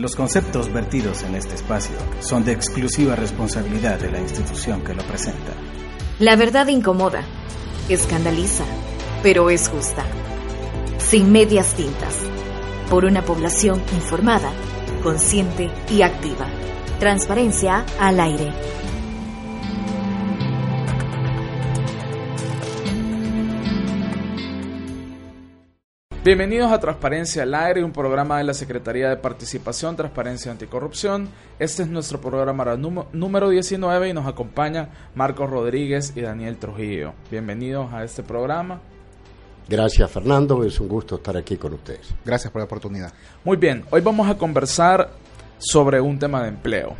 Los 0.00 0.16
conceptos 0.16 0.72
vertidos 0.72 1.24
en 1.24 1.34
este 1.34 1.56
espacio 1.56 1.94
son 2.20 2.42
de 2.42 2.52
exclusiva 2.52 3.16
responsabilidad 3.16 4.00
de 4.00 4.10
la 4.10 4.18
institución 4.18 4.82
que 4.82 4.94
lo 4.94 5.02
presenta. 5.02 5.52
La 6.18 6.36
verdad 6.36 6.68
incomoda, 6.68 7.22
escandaliza, 7.86 8.64
pero 9.22 9.50
es 9.50 9.68
justa. 9.68 10.02
Sin 10.96 11.30
medias 11.30 11.74
tintas. 11.74 12.16
Por 12.88 13.04
una 13.04 13.22
población 13.26 13.82
informada, 13.92 14.50
consciente 15.02 15.68
y 15.90 16.00
activa. 16.00 16.46
Transparencia 16.98 17.84
al 18.00 18.20
aire. 18.20 18.54
Bienvenidos 26.22 26.70
a 26.70 26.78
Transparencia 26.78 27.44
al 27.44 27.54
Aire, 27.54 27.82
un 27.82 27.92
programa 27.92 28.36
de 28.36 28.44
la 28.44 28.52
Secretaría 28.52 29.08
de 29.08 29.16
Participación, 29.16 29.96
Transparencia 29.96 30.50
y 30.50 30.52
Anticorrupción. 30.52 31.30
Este 31.58 31.82
es 31.82 31.88
nuestro 31.88 32.20
programa 32.20 32.76
número 32.76 33.48
19 33.48 34.10
y 34.10 34.12
nos 34.12 34.26
acompaña 34.26 34.90
Marcos 35.14 35.48
Rodríguez 35.48 36.12
y 36.14 36.20
Daniel 36.20 36.58
Trujillo. 36.58 37.14
Bienvenidos 37.30 37.90
a 37.94 38.04
este 38.04 38.22
programa. 38.22 38.82
Gracias 39.66 40.10
Fernando, 40.10 40.62
es 40.62 40.78
un 40.78 40.88
gusto 40.88 41.14
estar 41.14 41.38
aquí 41.38 41.56
con 41.56 41.72
ustedes. 41.72 42.12
Gracias 42.22 42.52
por 42.52 42.60
la 42.60 42.66
oportunidad. 42.66 43.14
Muy 43.42 43.56
bien, 43.56 43.86
hoy 43.90 44.02
vamos 44.02 44.28
a 44.28 44.36
conversar 44.36 45.08
sobre 45.58 46.02
un 46.02 46.18
tema 46.18 46.42
de 46.42 46.48
empleo. 46.48 46.96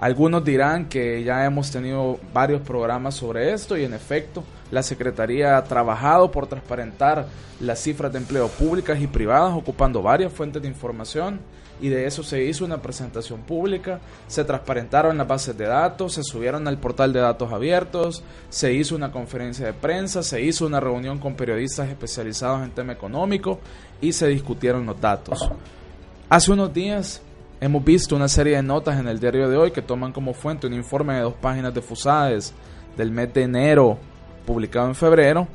Algunos 0.00 0.42
dirán 0.42 0.88
que 0.88 1.22
ya 1.22 1.44
hemos 1.44 1.70
tenido 1.70 2.18
varios 2.32 2.62
programas 2.62 3.16
sobre 3.16 3.52
esto 3.52 3.76
y 3.76 3.84
en 3.84 3.92
efecto 3.92 4.42
la 4.70 4.82
Secretaría 4.82 5.58
ha 5.58 5.64
trabajado 5.64 6.30
por 6.30 6.46
transparentar 6.46 7.26
las 7.60 7.80
cifras 7.80 8.10
de 8.10 8.16
empleo 8.16 8.48
públicas 8.48 8.98
y 8.98 9.06
privadas 9.06 9.52
ocupando 9.54 10.00
varias 10.00 10.32
fuentes 10.32 10.62
de 10.62 10.68
información 10.68 11.38
y 11.82 11.90
de 11.90 12.06
eso 12.06 12.22
se 12.22 12.42
hizo 12.42 12.64
una 12.64 12.80
presentación 12.80 13.42
pública, 13.42 14.00
se 14.26 14.42
transparentaron 14.42 15.18
las 15.18 15.28
bases 15.28 15.58
de 15.58 15.66
datos, 15.66 16.14
se 16.14 16.22
subieron 16.22 16.66
al 16.66 16.78
portal 16.78 17.12
de 17.12 17.20
datos 17.20 17.52
abiertos, 17.52 18.22
se 18.48 18.72
hizo 18.72 18.96
una 18.96 19.12
conferencia 19.12 19.66
de 19.66 19.74
prensa, 19.74 20.22
se 20.22 20.40
hizo 20.40 20.64
una 20.64 20.80
reunión 20.80 21.18
con 21.18 21.34
periodistas 21.34 21.90
especializados 21.90 22.62
en 22.62 22.70
tema 22.70 22.94
económico 22.94 23.60
y 24.00 24.14
se 24.14 24.28
discutieron 24.28 24.86
los 24.86 24.98
datos. 24.98 25.50
Hace 26.30 26.52
unos 26.52 26.72
días 26.72 27.20
Hemos 27.62 27.84
visto 27.84 28.16
una 28.16 28.28
serie 28.28 28.56
de 28.56 28.62
notas 28.62 28.98
en 28.98 29.06
el 29.06 29.20
diario 29.20 29.46
de 29.46 29.58
hoy 29.58 29.70
que 29.70 29.82
toman 29.82 30.12
como 30.12 30.32
fuente 30.32 30.66
un 30.66 30.72
informe 30.72 31.16
de 31.16 31.20
dos 31.20 31.34
páginas 31.34 31.74
de 31.74 31.82
FUSADES 31.82 32.54
del 32.96 33.10
mes 33.10 33.34
de 33.34 33.42
enero, 33.42 33.98
publicado 34.46 34.88
en 34.88 34.94
febrero, 34.94 35.46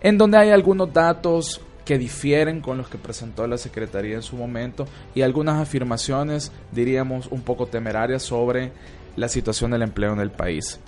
en 0.00 0.16
donde 0.16 0.38
hay 0.38 0.48
algunos 0.48 0.90
datos 0.94 1.60
que 1.84 1.98
difieren 1.98 2.62
con 2.62 2.78
los 2.78 2.88
que 2.88 2.96
presentó 2.96 3.46
la 3.46 3.58
Secretaría 3.58 4.14
en 4.14 4.22
su 4.22 4.34
momento 4.34 4.86
y 5.14 5.20
algunas 5.20 5.60
afirmaciones, 5.60 6.50
diríamos, 6.70 7.26
un 7.26 7.42
poco 7.42 7.66
temerarias 7.66 8.22
sobre 8.22 8.72
la 9.16 9.28
situación 9.28 9.72
del 9.72 9.82
empleo 9.82 10.14
en 10.14 10.20
el 10.20 10.30
país. 10.30 10.80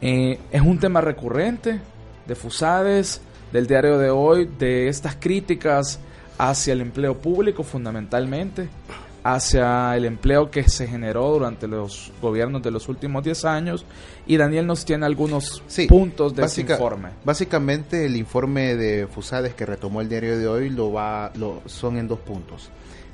Eh, 0.00 0.38
es 0.50 0.62
un 0.62 0.78
tema 0.78 1.02
recurrente 1.02 1.78
de 2.26 2.34
FUSADES, 2.34 3.20
del 3.52 3.66
diario 3.66 3.98
de 3.98 4.08
hoy, 4.08 4.46
de 4.58 4.88
estas 4.88 5.16
críticas 5.16 6.00
hacia 6.38 6.72
el 6.72 6.80
empleo 6.80 7.18
público 7.18 7.64
fundamentalmente 7.64 8.70
hacia 9.22 9.96
el 9.96 10.04
empleo 10.04 10.50
que 10.50 10.68
se 10.68 10.86
generó 10.86 11.30
durante 11.30 11.66
los 11.66 12.12
gobiernos 12.20 12.62
de 12.62 12.70
los 12.70 12.88
últimos 12.88 13.22
10 13.22 13.44
años 13.44 13.84
y 14.26 14.36
Daniel 14.36 14.66
nos 14.66 14.84
tiene 14.84 15.06
algunos 15.06 15.62
puntos 15.88 16.34
de 16.34 16.44
ese 16.44 16.62
informe. 16.62 17.10
Básicamente 17.24 18.06
el 18.06 18.16
informe 18.16 18.76
de 18.76 19.06
Fusades 19.06 19.54
que 19.54 19.66
retomó 19.66 20.00
el 20.00 20.08
diario 20.08 20.38
de 20.38 20.48
hoy 20.48 20.70
lo 20.70 20.92
va 20.92 21.32
lo, 21.34 21.62
son 21.66 21.98
en 21.98 22.08
dos 22.08 22.20
puntos. 22.20 22.70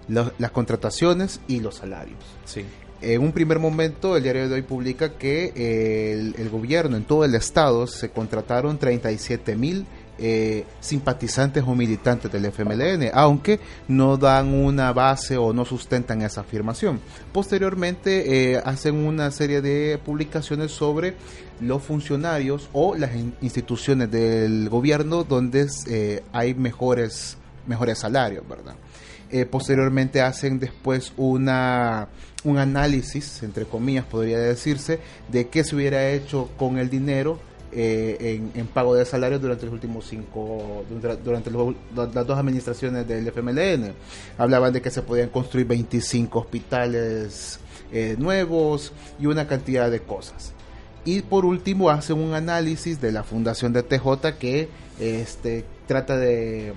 las 0.09 0.51
contrataciones 0.53 1.41
y 1.49 1.61
los 1.61 1.77
salarios. 1.77 2.19
Sí. 2.45 2.65
En 3.03 3.21
un 3.21 3.33
primer 3.33 3.59
momento, 3.59 4.17
el 4.17 4.23
diario 4.23 4.49
de 4.49 4.55
hoy 4.55 4.63
publica 4.63 5.19
que 5.19 5.53
el, 5.55 6.35
el 6.39 6.49
gobierno 6.49 6.97
en 6.97 7.05
todo 7.05 7.25
el 7.25 7.35
estado 7.35 7.87
se 7.87 8.09
contrataron 8.11 8.79
37 8.79 9.55
mil 9.55 9.87
eh, 10.19 10.65
simpatizantes 10.81 11.63
o 11.67 11.75
militantes 11.75 12.31
del 12.33 12.47
FMLN, 12.47 13.11
aunque 13.13 13.61
no 13.89 14.17
dan 14.17 14.55
una 14.55 14.93
base 14.93 15.37
o 15.37 15.53
no 15.53 15.65
sustentan 15.65 16.23
esa 16.23 16.41
afirmación. 16.41 17.01
Posteriormente 17.33 18.55
eh, 18.55 18.63
hacen 18.65 18.95
una 18.97 19.31
serie 19.31 19.61
de 19.61 19.99
publicaciones 20.03 20.73
sobre 20.73 21.17
los 21.61 21.83
funcionarios 21.83 22.69
o 22.73 22.95
las 22.95 23.11
instituciones 23.41 24.11
del 24.11 24.69
gobierno 24.69 25.25
donde 25.25 25.67
eh, 25.87 26.23
hay 26.33 26.55
mejores, 26.55 27.37
mejores 27.67 27.99
salarios, 27.99 28.47
¿verdad? 28.49 28.75
posteriormente 29.51 30.23
hacen 30.23 30.61
después 30.61 31.13
una 31.17 32.09
un 32.47 32.59
análisis, 32.59 33.43
entre 33.43 33.65
comillas 33.65 34.05
podría 34.05 34.39
decirse, 34.39 35.01
de 35.29 35.49
qué 35.49 35.65
se 35.65 35.75
hubiera 35.75 36.09
hecho 36.11 36.49
con 36.57 36.79
el 36.79 36.89
dinero 36.89 37.41
eh, 37.79 38.41
en, 38.55 38.67
pago 38.69 38.95
de 38.95 39.05
salarios 39.05 39.39
durante 39.39 39.67
los 39.67 39.75
últimos 39.75 40.07
cinco, 40.07 40.83
durante 41.23 41.51
las 41.51 42.27
dos 42.27 42.39
administraciones 42.39 43.07
del 43.07 43.29
FMLN. 43.29 43.93
Hablaban 44.39 44.73
de 44.73 44.81
que 44.81 44.91
se 44.91 45.03
podían 45.03 45.29
construir 45.29 45.67
25 45.67 46.39
hospitales 46.39 47.61
eh, 47.93 48.17
nuevos 48.19 48.95
y 49.21 49.27
una 49.27 49.47
cantidad 49.47 49.91
de 49.91 50.01
cosas. 50.01 50.55
Y 51.05 51.21
por 51.21 51.45
último 51.45 51.91
hacen 51.91 52.19
un 52.19 52.33
análisis 52.33 52.99
de 52.99 53.13
la 53.13 53.23
fundación 53.23 53.75
de 53.75 53.83
TJ 53.83 54.39
que 54.39 54.71
este, 54.99 55.67
trata 55.87 56.17
de 56.17 56.73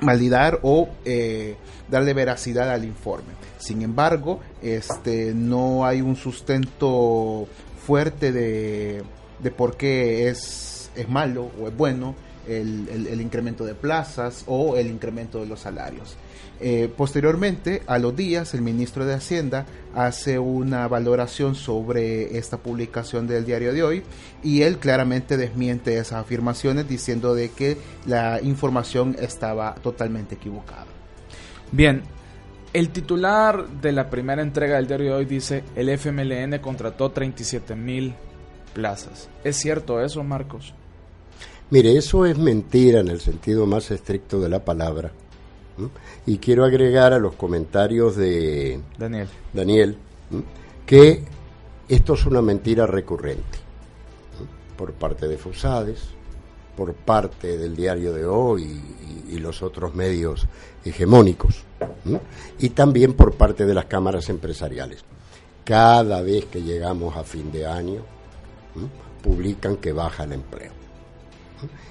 validar 0.00 0.60
o 0.62 0.88
eh, 1.04 1.56
darle 1.90 2.14
veracidad 2.14 2.70
al 2.70 2.84
informe. 2.84 3.34
Sin 3.58 3.82
embargo, 3.82 4.40
este, 4.62 5.34
no 5.34 5.84
hay 5.84 6.00
un 6.00 6.16
sustento 6.16 7.46
fuerte 7.86 8.32
de 8.32 9.04
de 9.44 9.50
por 9.52 9.76
qué 9.76 10.28
es, 10.28 10.90
es 10.96 11.08
malo 11.08 11.50
o 11.60 11.68
es 11.68 11.76
bueno 11.76 12.16
el, 12.48 12.88
el, 12.88 13.20
incremento 13.20 13.64
de 13.64 13.74
plazas 13.74 14.44
o 14.46 14.76
el 14.76 14.88
incremento 14.88 15.40
de 15.40 15.46
los 15.46 15.60
salarios. 15.60 16.16
Eh, 16.60 16.90
posteriormente, 16.94 17.82
a 17.86 17.98
los 17.98 18.16
días, 18.16 18.54
el 18.54 18.62
ministro 18.62 19.04
de 19.04 19.14
Hacienda 19.14 19.66
hace 19.94 20.38
una 20.38 20.88
valoración 20.88 21.54
sobre 21.54 22.38
esta 22.38 22.58
publicación 22.58 23.26
del 23.26 23.44
diario 23.44 23.72
de 23.72 23.82
hoy 23.82 24.02
y 24.42 24.62
él 24.62 24.78
claramente 24.78 25.36
desmiente 25.36 25.98
esas 25.98 26.20
afirmaciones 26.20 26.88
diciendo 26.88 27.34
de 27.34 27.50
que 27.50 27.76
la 28.06 28.40
información 28.40 29.16
estaba 29.18 29.74
totalmente 29.76 30.36
equivocada. 30.36 30.86
Bien, 31.72 32.02
el 32.72 32.90
titular 32.90 33.68
de 33.68 33.92
la 33.92 34.10
primera 34.10 34.42
entrega 34.42 34.76
del 34.76 34.86
diario 34.86 35.06
de 35.06 35.16
hoy 35.18 35.24
dice, 35.26 35.64
el 35.76 35.88
FMLN 35.88 36.58
contrató 36.60 37.10
37 37.10 37.74
mil 37.74 38.14
plazas. 38.74 39.28
¿Es 39.44 39.56
cierto 39.56 40.00
eso, 40.00 40.22
Marcos? 40.22 40.74
Mire, 41.70 41.96
eso 41.96 42.26
es 42.26 42.36
mentira 42.36 43.00
en 43.00 43.08
el 43.08 43.20
sentido 43.20 43.66
más 43.66 43.90
estricto 43.90 44.40
de 44.40 44.48
la 44.48 44.64
palabra. 44.64 45.12
Y 46.26 46.38
quiero 46.38 46.64
agregar 46.64 47.12
a 47.12 47.18
los 47.18 47.34
comentarios 47.34 48.14
de 48.16 48.80
Daniel, 48.96 49.28
Daniel 49.52 49.96
que 50.86 51.24
esto 51.88 52.14
es 52.14 52.26
una 52.26 52.42
mentira 52.42 52.86
recurrente 52.86 53.58
por 54.76 54.92
parte 54.92 55.26
de 55.26 55.36
Fusades, 55.36 56.00
por 56.76 56.94
parte 56.94 57.56
del 57.58 57.74
diario 57.74 58.12
de 58.12 58.26
hoy 58.26 58.80
y, 59.28 59.38
los 59.38 59.62
otros 59.62 59.94
medios 59.94 60.46
hegemónicos, 60.84 61.64
y 62.58 62.70
también 62.70 63.14
por 63.14 63.34
parte 63.34 63.66
de 63.66 63.74
las 63.74 63.86
cámaras 63.86 64.28
empresariales. 64.28 65.04
Cada 65.64 66.22
vez 66.22 66.46
que 66.46 66.62
llegamos 66.62 67.16
a 67.16 67.24
fin 67.24 67.50
de 67.50 67.66
año, 67.66 68.02
publican 69.22 69.76
que 69.76 69.92
baja 69.92 70.24
el 70.24 70.32
empleo. 70.32 70.72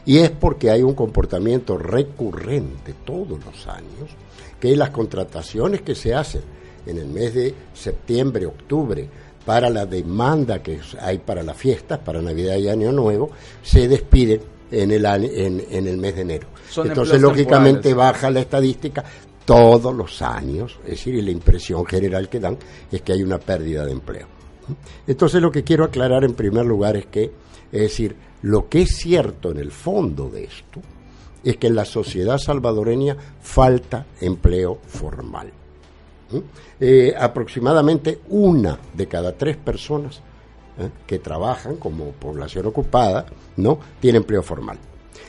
Y 0.06 0.20
es 0.20 0.30
porque 0.32 0.70
hay 0.70 0.84
un 0.84 0.94
comportamiento 0.94 1.78
recurrente 1.78 2.94
todos 3.06 3.44
los 3.44 3.68
años, 3.68 4.12
que 4.60 4.76
las 4.76 4.92
contrataciones 4.92 5.82
que 5.82 5.96
se 5.96 6.14
hacen 6.14 6.42
en 6.86 6.98
el 6.98 7.08
mes 7.08 7.34
de 7.34 7.56
septiembre, 7.74 8.46
octubre, 8.46 9.08
para 9.46 9.70
la 9.70 9.86
demanda 9.86 10.62
que 10.62 10.80
hay 11.02 11.20
para 11.20 11.44
las 11.44 11.58
fiestas, 11.58 12.00
para 12.00 12.22
Navidad 12.22 12.56
y 12.58 12.70
Año 12.70 12.92
Nuevo, 12.92 13.32
se 13.62 13.88
despiden 13.88 14.42
en 14.72 14.92
el, 14.92 15.06
en, 15.06 15.64
en 15.70 15.88
el 15.88 15.98
mes 15.98 16.16
de 16.16 16.22
enero. 16.22 16.48
Entonces, 16.78 17.22
lógicamente, 17.22 17.94
baja 17.94 18.30
la 18.30 18.40
estadística 18.40 19.04
todos 19.46 19.94
los 19.94 20.22
años, 20.22 20.80
es 20.84 20.92
decir, 20.92 21.16
y 21.16 21.22
la 21.22 21.32
impresión 21.32 21.86
general 21.86 22.30
que 22.30 22.40
dan 22.40 22.58
es 22.92 23.02
que 23.02 23.14
hay 23.14 23.24
una 23.24 23.38
pérdida 23.38 23.86
de 23.86 23.92
empleo. 23.92 24.28
Entonces 25.08 25.42
lo 25.42 25.52
que 25.52 25.64
quiero 25.64 25.84
aclarar 25.84 26.24
en 26.24 26.34
primer 26.34 26.66
lugar 26.66 26.96
es 26.96 27.06
que, 27.08 27.32
es 27.72 27.82
decir, 27.82 28.16
lo 28.42 28.70
que 28.70 28.84
es 28.84 28.98
cierto 28.98 29.52
en 29.52 29.58
el 29.58 29.72
fondo 29.72 30.30
de 30.30 30.46
esto 30.46 30.82
es 31.44 31.58
que 31.58 31.68
en 31.68 31.76
la 31.76 31.86
sociedad 31.86 32.38
salvadoreña 32.38 33.18
falta 33.42 34.06
empleo 34.22 34.80
formal. 34.88 35.52
Eh, 36.80 37.14
aproximadamente 37.18 38.22
una 38.30 38.80
de 38.94 39.08
cada 39.08 39.34
tres 39.34 39.56
personas 39.58 40.22
¿eh? 40.80 40.90
que 41.06 41.20
trabajan 41.20 41.76
como 41.76 42.12
población 42.12 42.66
ocupada 42.66 43.26
no 43.58 43.78
tiene 44.00 44.18
empleo 44.18 44.42
formal. 44.42 44.78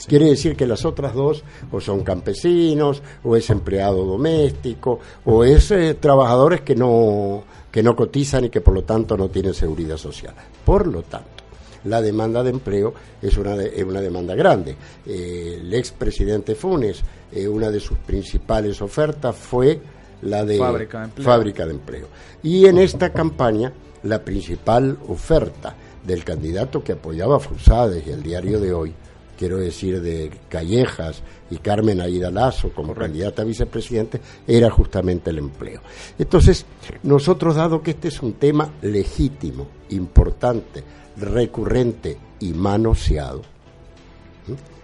Quiere 0.06 0.26
decir 0.26 0.56
que 0.56 0.66
las 0.66 0.84
otras 0.84 1.14
dos 1.14 1.44
o 1.72 1.80
son 1.80 2.02
campesinos, 2.02 3.02
o 3.22 3.36
es 3.36 3.48
empleado 3.50 4.04
doméstico, 4.04 5.00
o 5.24 5.44
es 5.44 5.70
eh, 5.70 5.94
trabajadores 5.94 6.60
que 6.60 6.74
no, 6.74 7.44
que 7.70 7.82
no 7.82 7.96
cotizan 7.96 8.44
y 8.44 8.50
que 8.50 8.60
por 8.60 8.74
lo 8.74 8.84
tanto 8.84 9.16
no 9.16 9.28
tienen 9.28 9.54
seguridad 9.54 9.96
social. 9.96 10.34
Por 10.64 10.86
lo 10.86 11.02
tanto, 11.02 11.44
la 11.84 12.00
demanda 12.00 12.42
de 12.42 12.50
empleo 12.50 12.94
es 13.20 13.36
una, 13.36 13.56
una 13.86 14.00
demanda 14.00 14.34
grande. 14.34 14.76
Eh, 15.06 15.58
el 15.60 15.72
expresidente 15.74 16.54
Funes, 16.54 17.02
eh, 17.32 17.48
una 17.48 17.70
de 17.70 17.80
sus 17.80 17.98
principales 17.98 18.80
ofertas 18.80 19.36
fue 19.36 19.80
la 20.22 20.44
de 20.44 20.58
fábrica 20.58 21.66
de, 21.66 21.72
empleo. 21.72 22.08
Y 22.42 22.66
en 22.66 22.78
esta 22.78 23.12
campaña, 23.12 23.72
la 24.02 24.22
principal 24.22 24.98
oferta 25.08 25.74
del 26.04 26.24
candidato 26.24 26.82
que 26.82 26.92
apoyaba 26.92 27.36
a 27.36 27.40
Fusades 27.40 28.06
y 28.06 28.10
el 28.10 28.22
diario 28.22 28.60
de 28.60 28.72
hoy 28.72 28.94
quiero 29.38 29.58
decir, 29.58 30.00
de 30.00 30.30
Callejas 30.48 31.22
y 31.50 31.58
Carmen 31.58 32.00
Aida 32.00 32.30
Lazo 32.30 32.70
como 32.70 32.94
candidata 32.94 33.42
a 33.42 33.44
vicepresidente, 33.44 34.20
era 34.46 34.70
justamente 34.70 35.30
el 35.30 35.38
empleo. 35.38 35.80
Entonces, 36.18 36.64
nosotros, 37.02 37.56
dado 37.56 37.82
que 37.82 37.92
este 37.92 38.08
es 38.08 38.22
un 38.22 38.34
tema 38.34 38.70
legítimo, 38.82 39.66
importante, 39.90 40.82
recurrente 41.16 42.16
y 42.40 42.52
manoseado, 42.52 43.42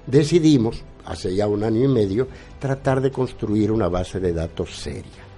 decidimos, 0.06 0.82
hace 1.04 1.34
ya 1.34 1.46
un 1.46 1.64
año 1.64 1.84
y 1.84 1.88
medio, 1.88 2.28
tratar 2.58 3.00
de 3.00 3.10
construir 3.10 3.72
una 3.72 3.88
base 3.88 4.20
de 4.20 4.32
datos 4.32 4.76
seria. 4.76 5.30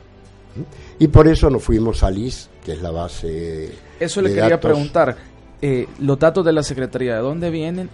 Y 0.99 1.09
por 1.09 1.29
eso 1.29 1.49
nos 1.49 1.63
fuimos 1.63 2.03
a 2.03 2.11
LIS, 2.11 2.51
que 2.65 2.73
es 2.73 2.83
la 2.83 2.91
base. 2.91 3.73
Eso 3.99 4.21
le 4.21 4.35
quería 4.35 4.61
preguntar. 4.61 5.17
Eh, 5.65 5.87
los 6.01 6.19
datos 6.19 6.45
de 6.45 6.53
la 6.53 6.63
Secretaría, 6.63 7.15
¿de 7.15 7.21
dónde 7.21 7.49
vienen 7.49 7.89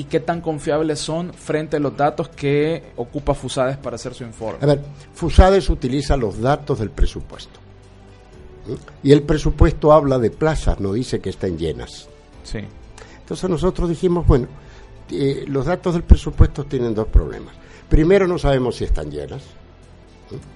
y 0.00 0.04
qué 0.04 0.20
tan 0.20 0.40
confiables 0.40 0.98
son 0.98 1.34
frente 1.34 1.76
a 1.76 1.78
los 1.78 1.94
datos 1.94 2.30
que 2.30 2.92
ocupa 2.96 3.34
Fusades 3.34 3.76
para 3.76 3.96
hacer 3.96 4.14
su 4.14 4.24
informe. 4.24 4.58
A 4.62 4.66
ver, 4.66 4.80
Fusades 5.12 5.68
utiliza 5.68 6.16
los 6.16 6.40
datos 6.40 6.78
del 6.78 6.88
presupuesto. 6.88 7.60
Y 9.02 9.12
el 9.12 9.22
presupuesto 9.24 9.92
habla 9.92 10.18
de 10.18 10.30
plazas, 10.30 10.80
no 10.80 10.94
dice 10.94 11.20
que 11.20 11.28
estén 11.28 11.58
llenas. 11.58 12.08
Sí. 12.44 12.60
Entonces 13.18 13.50
nosotros 13.50 13.90
dijimos, 13.90 14.26
bueno, 14.26 14.46
eh, 15.10 15.44
los 15.46 15.66
datos 15.66 15.92
del 15.92 16.04
presupuesto 16.04 16.64
tienen 16.64 16.94
dos 16.94 17.08
problemas. 17.08 17.54
Primero, 17.90 18.26
no 18.26 18.38
sabemos 18.38 18.76
si 18.76 18.84
están 18.84 19.10
llenas. 19.10 19.42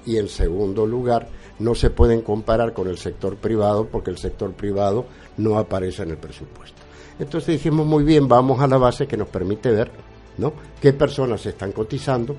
Y 0.06 0.17
en 0.17 0.29
segundo 0.29 0.87
lugar, 0.87 1.29
no 1.58 1.75
se 1.75 1.91
pueden 1.91 2.23
comparar 2.23 2.73
con 2.73 2.88
el 2.88 2.96
sector 2.96 3.37
privado 3.37 3.88
porque 3.93 4.11
el 4.11 4.17
sector 4.17 4.55
privado 4.55 5.05
no 5.37 5.58
aparece 5.58 6.02
en 6.02 6.12
el 6.12 6.17
presupuesto. 6.17 6.83
Entonces 7.19 7.55
dijimos, 7.55 7.87
muy 7.87 8.05
bien, 8.05 8.26
vamos 8.28 8.61
a 8.61 8.66
la 8.66 8.76
base 8.76 9.06
que 9.06 9.16
nos 9.16 9.28
permite 9.28 9.70
ver 9.70 9.90
¿no? 10.38 10.52
qué 10.81 10.93
personas 10.93 11.44
están 11.46 11.72
cotizando, 11.72 12.34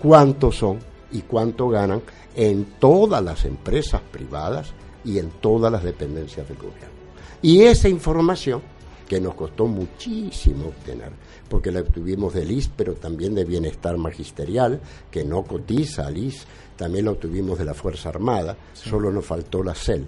cuántos 0.00 0.56
son 0.56 0.78
y 1.12 1.22
cuánto 1.22 1.68
ganan 1.68 2.02
en 2.34 2.64
todas 2.78 3.22
las 3.22 3.44
empresas 3.44 4.00
privadas 4.10 4.72
y 5.04 5.18
en 5.18 5.30
todas 5.40 5.70
las 5.72 5.82
dependencias 5.82 6.48
del 6.48 6.58
gobierno. 6.58 6.98
Y 7.42 7.62
esa 7.62 7.88
información, 7.88 8.62
que 9.08 9.20
nos 9.20 9.34
costó 9.34 9.66
muchísimo 9.66 10.66
obtener, 10.66 11.12
porque 11.48 11.72
la 11.72 11.80
obtuvimos 11.80 12.34
del 12.34 12.50
IS, 12.50 12.70
pero 12.76 12.94
también 12.94 13.34
de 13.34 13.44
Bienestar 13.44 13.96
Magisterial, 13.96 14.80
que 15.10 15.24
no 15.24 15.44
cotiza 15.44 16.06
al 16.06 16.18
IS, 16.18 16.46
también 16.78 17.04
lo 17.04 17.10
obtuvimos 17.10 17.58
de 17.58 17.64
la 17.64 17.74
Fuerza 17.74 18.08
Armada, 18.08 18.56
solo 18.72 19.10
nos 19.10 19.26
faltó 19.26 19.62
la 19.62 19.74
CEL, 19.74 20.06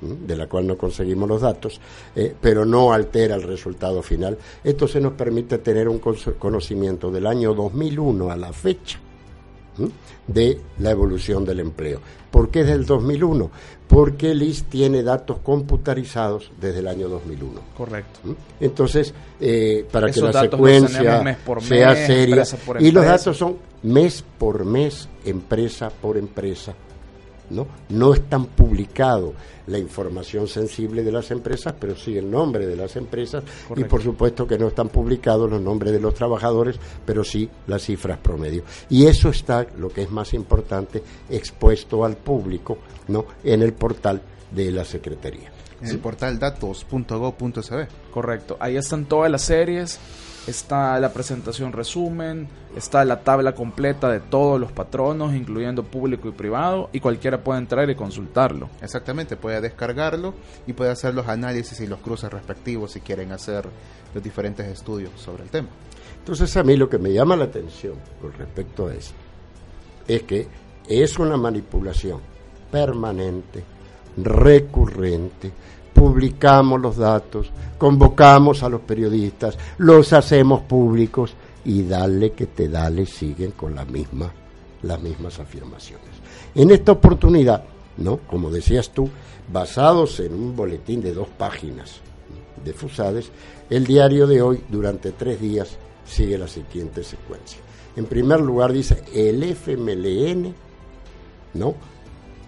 de 0.00 0.36
la 0.36 0.46
cual 0.46 0.68
no 0.68 0.78
conseguimos 0.78 1.28
los 1.28 1.42
datos, 1.42 1.80
eh, 2.14 2.34
pero 2.40 2.64
no 2.64 2.92
altera 2.92 3.34
el 3.34 3.42
resultado 3.42 4.02
final. 4.02 4.38
Esto 4.62 4.86
se 4.86 5.00
nos 5.00 5.14
permite 5.14 5.58
tener 5.58 5.88
un 5.88 5.98
conocimiento 5.98 7.10
del 7.10 7.26
año 7.26 7.52
2001 7.52 8.30
a 8.30 8.36
la 8.36 8.52
fecha 8.52 9.00
de 10.26 10.60
la 10.78 10.90
evolución 10.90 11.44
del 11.44 11.60
empleo. 11.60 12.00
¿Por 12.30 12.50
qué 12.50 12.64
del 12.64 12.86
2001? 12.86 13.50
Porque 13.88 14.30
el 14.30 14.42
IS 14.42 14.64
tiene 14.64 15.02
datos 15.02 15.38
computarizados 15.42 16.50
desde 16.58 16.78
el 16.78 16.88
año 16.88 17.08
2001. 17.08 17.60
Correcto. 17.76 18.20
Entonces, 18.58 19.12
eh, 19.38 19.86
para 19.90 20.10
que 20.10 20.20
la 20.20 20.32
secuencia 20.32 21.36
sea 21.60 21.94
seria, 22.06 22.44
y 22.80 22.90
los 22.90 23.04
datos 23.04 23.36
son 23.36 23.56
mes 23.82 24.24
por 24.38 24.64
mes, 24.64 25.08
empresa 25.26 25.90
por 25.90 26.16
empresa, 26.16 26.74
¿no? 27.52 27.66
No 27.90 28.14
están 28.14 28.46
publicados 28.46 29.34
la 29.66 29.78
información 29.78 30.48
sensible 30.48 31.02
de 31.02 31.12
las 31.12 31.30
empresas, 31.30 31.74
pero 31.78 31.94
sí 31.94 32.16
el 32.16 32.30
nombre 32.30 32.66
de 32.66 32.76
las 32.76 32.96
empresas 32.96 33.44
y 33.76 33.84
por 33.84 34.02
supuesto 34.02 34.46
que 34.46 34.58
no 34.58 34.68
están 34.68 34.88
publicados 34.88 35.48
los 35.48 35.60
nombres 35.60 35.92
de 35.92 36.00
los 36.00 36.14
trabajadores, 36.14 36.76
pero 37.04 37.22
sí 37.22 37.48
las 37.66 37.82
cifras 37.82 38.18
promedio. 38.18 38.64
Y 38.88 39.06
eso 39.06 39.28
está, 39.28 39.66
lo 39.76 39.88
que 39.88 40.02
es 40.02 40.10
más 40.10 40.34
importante, 40.34 41.02
expuesto 41.30 42.04
al 42.04 42.16
público, 42.16 42.78
¿no? 43.08 43.26
En 43.44 43.62
el 43.62 43.72
portal 43.74 44.20
de 44.50 44.70
la 44.72 44.84
Secretaría. 44.84 45.52
En 45.80 45.88
el 45.88 45.98
portal 45.98 46.38
datos.gov.sb. 46.38 47.88
Correcto. 48.12 48.56
Ahí 48.60 48.76
están 48.76 49.06
todas 49.06 49.30
las 49.30 49.42
series 49.42 49.98
está 50.46 50.98
la 50.98 51.12
presentación 51.12 51.72
resumen, 51.72 52.48
está 52.76 53.04
la 53.04 53.20
tabla 53.20 53.54
completa 53.54 54.10
de 54.10 54.20
todos 54.20 54.60
los 54.60 54.72
patronos, 54.72 55.34
incluyendo 55.34 55.84
público 55.84 56.28
y 56.28 56.32
privado, 56.32 56.90
y 56.92 57.00
cualquiera 57.00 57.42
puede 57.42 57.60
entrar 57.60 57.88
y 57.90 57.94
consultarlo. 57.94 58.68
Exactamente, 58.80 59.36
puede 59.36 59.60
descargarlo 59.60 60.34
y 60.66 60.72
puede 60.72 60.90
hacer 60.90 61.14
los 61.14 61.28
análisis 61.28 61.80
y 61.80 61.86
los 61.86 62.00
cruces 62.00 62.30
respectivos 62.30 62.92
si 62.92 63.00
quieren 63.00 63.32
hacer 63.32 63.66
los 64.14 64.22
diferentes 64.22 64.66
estudios 64.66 65.12
sobre 65.16 65.44
el 65.44 65.50
tema. 65.50 65.68
Entonces 66.18 66.56
a 66.56 66.62
mí 66.62 66.76
lo 66.76 66.88
que 66.88 66.98
me 66.98 67.12
llama 67.12 67.36
la 67.36 67.44
atención 67.44 67.94
con 68.20 68.32
respecto 68.32 68.86
a 68.88 68.94
eso 68.94 69.12
es 70.06 70.22
que 70.22 70.46
es 70.88 71.18
una 71.18 71.36
manipulación 71.36 72.20
permanente, 72.70 73.62
recurrente, 74.16 75.52
publicamos 76.02 76.80
los 76.80 76.96
datos, 76.96 77.52
convocamos 77.78 78.64
a 78.64 78.68
los 78.68 78.80
periodistas, 78.80 79.56
los 79.78 80.12
hacemos 80.12 80.62
públicos 80.62 81.32
y 81.64 81.84
dale 81.84 82.32
que 82.32 82.46
te 82.46 82.68
dale 82.68 83.06
siguen 83.06 83.52
con 83.52 83.76
la 83.76 83.84
misma, 83.84 84.32
las 84.82 85.00
mismas 85.00 85.38
afirmaciones. 85.38 86.08
En 86.56 86.72
esta 86.72 86.90
oportunidad, 86.90 87.62
¿no? 87.98 88.16
Como 88.26 88.50
decías 88.50 88.90
tú, 88.90 89.08
basados 89.52 90.18
en 90.18 90.34
un 90.34 90.56
boletín 90.56 91.00
de 91.02 91.14
dos 91.14 91.28
páginas 91.38 92.00
de 92.64 92.72
Fusades, 92.72 93.30
el 93.70 93.86
diario 93.86 94.26
de 94.26 94.42
hoy 94.42 94.60
durante 94.68 95.12
tres 95.12 95.40
días 95.40 95.76
sigue 96.04 96.36
la 96.36 96.48
siguiente 96.48 97.04
secuencia. 97.04 97.60
En 97.94 98.06
primer 98.06 98.40
lugar 98.40 98.72
dice, 98.72 99.04
el 99.14 99.40
FMLN, 99.44 100.52
¿no? 101.54 101.74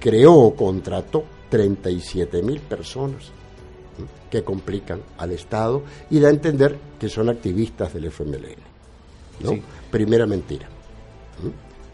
Creó 0.00 0.34
o 0.34 0.56
contrató 0.56 1.22
37 1.50 2.42
mil 2.42 2.58
personas 2.58 3.30
que 4.30 4.42
complican 4.42 5.00
al 5.18 5.32
Estado 5.32 5.82
y 6.10 6.18
da 6.20 6.28
a 6.28 6.32
entender 6.32 6.76
que 6.98 7.08
son 7.08 7.28
activistas 7.28 7.92
del 7.94 8.06
FMLN. 8.06 8.74
¿no? 9.40 9.58
Primera 9.90 10.26
mentira. 10.26 10.68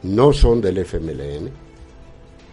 No 0.03 0.33
son 0.33 0.61
del 0.61 0.79
FMLN, 0.79 1.51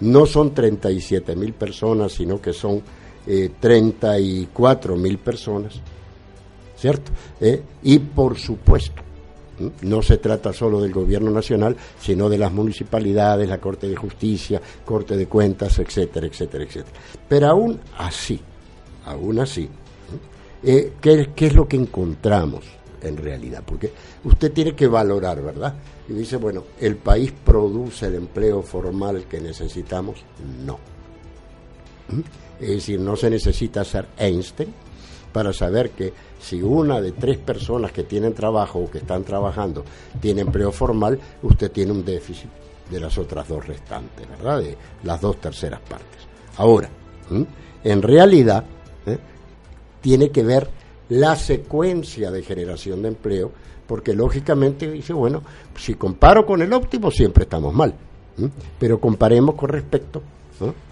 no 0.01 0.25
son 0.25 0.54
37 0.54 1.36
mil 1.36 1.54
personas, 1.54 2.12
sino 2.12 2.42
que 2.42 2.54
son 2.54 2.82
eh, 3.25 3.51
34 3.60 4.96
mil 4.96 5.18
personas, 5.18 5.74
¿cierto? 6.75 7.12
Eh, 7.39 7.62
y 7.84 8.00
por 8.00 8.38
supuesto, 8.38 9.01
no 9.82 10.01
se 10.01 10.18
trata 10.18 10.54
solo 10.54 10.82
del 10.82 10.94
gobierno 10.94 11.32
nacional, 11.32 11.75
sino 12.00 12.30
de 12.30 12.38
las 12.38 12.51
municipalidades, 12.51 13.50
la 13.50 13.60
Corte 13.60 13.88
de 13.88 13.96
Justicia, 13.96 14.62
Corte 14.86 15.18
de 15.18 15.27
Cuentas, 15.27 15.80
etcétera, 15.80 16.27
etcétera, 16.27 16.63
etcétera. 16.63 16.98
Pero 17.27 17.48
aún 17.48 17.80
así, 17.98 18.39
aún 19.08 19.40
así, 19.40 19.70
eh, 20.64 20.94
¿qué, 21.02 21.30
es 21.36 21.56
lo 21.56 21.68
que 21.68 21.78
encontramos 21.78 22.66
en 23.02 23.18
realidad? 23.18 23.64
Porque 23.66 23.92
usted 24.24 24.52
tiene 24.52 24.76
que 24.76 24.88
valorar, 24.88 25.42
¿verdad? 25.42 25.76
Y 26.10 26.14
dice, 26.14 26.38
bueno, 26.38 26.64
¿el 26.80 26.98
país 26.98 27.34
produce 27.44 28.08
el 28.08 28.16
empleo 28.16 28.62
formal 28.62 29.26
que 29.26 29.40
necesitamos? 29.40 30.24
No. 30.66 30.80
¿Mm? 32.10 32.22
Es 32.60 32.70
decir, 32.70 33.00
no 33.00 33.16
se 33.16 33.30
necesita 33.30 33.84
ser 33.84 34.08
Einstein 34.18 34.74
para 35.32 35.54
saber 35.54 35.92
que 35.92 36.12
si 36.40 36.62
una 36.62 37.00
de 37.00 37.12
tres 37.12 37.38
personas 37.38 37.92
que 37.92 38.04
tienen 38.04 38.34
trabajo 38.34 38.80
o 38.80 38.90
que 38.90 39.00
están 39.00 39.24
trabajando 39.24 39.84
tiene 40.20 40.42
empleo 40.42 40.72
formal, 40.72 41.20
usted 41.44 41.72
tiene 41.72 41.92
un 41.92 42.04
déficit 42.04 42.50
de 42.90 43.00
las 43.00 43.18
otras 43.18 43.48
dos 43.48 43.68
restantes, 43.68 44.28
¿verdad? 44.28 44.60
De 44.60 44.78
las 45.04 45.22
dos 45.22 45.40
terceras 45.40 45.82
partes. 45.82 46.26
Ahora, 46.58 46.90
en 47.84 48.02
realidad, 48.02 48.64
¿eh? 49.08 49.18
tiene 50.02 50.30
que 50.30 50.44
ver 50.44 50.70
la 51.10 51.36
secuencia 51.36 52.32
de 52.32 52.44
generación 52.44 53.02
de 53.02 53.10
empleo, 53.10 53.52
porque 53.88 54.14
lógicamente 54.14 54.92
dice, 54.92 55.14
bueno, 55.14 55.42
si 55.76 55.96
comparo 55.96 56.46
con 56.46 56.62
el 56.62 56.74
óptimo 56.74 57.10
siempre 57.10 57.44
estamos 57.44 57.74
mal, 57.74 57.94
pero 58.78 59.00
comparemos 59.00 59.56
con 59.56 59.70
respecto 59.70 60.22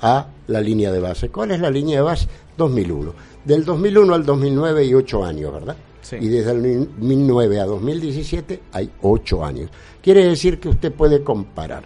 a 0.01 0.27
la 0.47 0.61
línea 0.61 0.91
de 0.91 0.99
base. 0.99 1.29
¿Cuál 1.29 1.51
es 1.51 1.59
la 1.59 1.69
línea 1.69 1.97
de 1.97 2.03
base? 2.03 2.27
2001. 2.57 3.13
Del 3.43 3.65
2001 3.65 4.13
al 4.13 4.25
2009 4.25 4.81
hay 4.81 4.93
ocho 4.93 5.23
años, 5.23 5.51
¿verdad? 5.53 5.75
Y 6.19 6.27
desde 6.27 6.51
el 6.51 6.61
2009 6.97 7.59
a 7.59 7.65
2017 7.65 8.61
hay 8.71 8.91
ocho 9.01 9.43
años. 9.43 9.69
Quiere 10.01 10.25
decir 10.25 10.59
que 10.59 10.69
usted 10.69 10.93
puede 10.93 11.23
comparar 11.23 11.83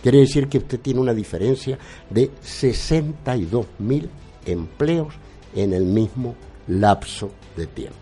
Quiere 0.00 0.18
decir 0.18 0.48
que 0.48 0.58
usted 0.58 0.78
tiene 0.78 1.00
una 1.00 1.12
diferencia 1.12 1.76
de 2.08 2.30
62.000 2.30 4.08
empleos 4.46 5.14
en 5.56 5.72
el 5.72 5.84
mismo 5.84 6.36
lapso 6.68 7.32
de 7.56 7.66
tiempo. 7.66 7.96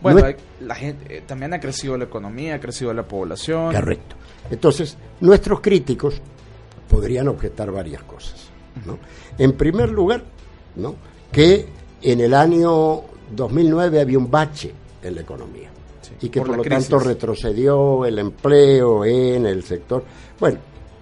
Bueno, 0.00 0.22
la 0.60 0.76
gente, 0.76 1.16
eh, 1.16 1.24
también 1.26 1.52
ha 1.52 1.58
crecido 1.58 1.98
la 1.98 2.04
economía, 2.04 2.54
ha 2.54 2.60
crecido 2.60 2.94
la 2.94 3.02
población. 3.02 3.74
Correcto. 3.74 4.14
Entonces, 4.52 4.96
nuestros 5.18 5.60
críticos 5.60 6.20
podrían 6.88 7.26
objetar 7.26 7.72
varias 7.72 8.04
cosas. 8.04 8.46
En 9.38 9.54
primer 9.54 9.90
lugar, 9.90 10.22
¿no? 10.76 10.94
que 11.32 11.66
en 12.00 12.20
el 12.20 12.32
año 12.32 13.02
2009 13.34 14.00
había 14.00 14.18
un 14.18 14.30
bache 14.30 14.72
en 15.02 15.14
la 15.14 15.20
economía. 15.20 15.70
y 16.20 16.28
que 16.28 16.40
por, 16.40 16.56
lo 16.56 16.62
tanto 16.62 16.98
retrocedió 16.98 18.04
el 18.06 18.18
empleo 18.18 19.04
en 19.04 19.46
el 19.46 19.62
sector. 19.62 20.04
Bueno, 20.38 20.58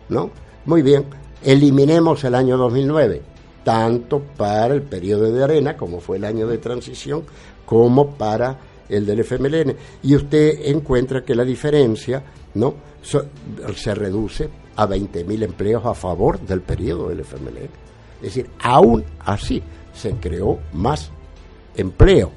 ¿no? 0.09 0.31
Muy 0.65 0.83
bien, 0.83 1.05
eliminemos 1.43 2.25
el 2.25 2.35
año 2.35 2.57
2009, 2.57 3.23
tanto 3.65 4.21
para 4.21 4.75
el 4.75 4.83
periodo 4.83 5.31
de 5.31 5.45
arena, 5.45 5.77
como 5.77 6.01
fue 6.01 6.17
el 6.17 6.25
año 6.25 6.47
de 6.49 6.59
transición, 6.59 7.25
como 7.65 8.17
para 8.17 8.59
el 8.89 9.07
del 9.07 9.21
FMLN. 9.21 9.77
Y 10.03 10.17
usted 10.17 10.67
encuentra 10.67 11.25
que 11.25 11.35
la 11.35 11.45
diferencia, 11.45 12.23
¿no? 12.55 12.75
se 13.03 13.95
reduce 13.95 14.49
a 14.75 14.89
20.000 14.89 15.45
empleos 15.45 15.87
a 15.87 15.95
favor 15.95 16.41
del 16.41 16.63
periodo 16.63 17.09
del 17.09 17.21
FMLN. 17.21 17.71
Es 18.17 18.23
decir, 18.23 18.51
aún 18.61 19.05
así 19.21 19.63
se 19.95 20.13
creó 20.15 20.59
más 20.73 21.11
empleo 21.77 22.33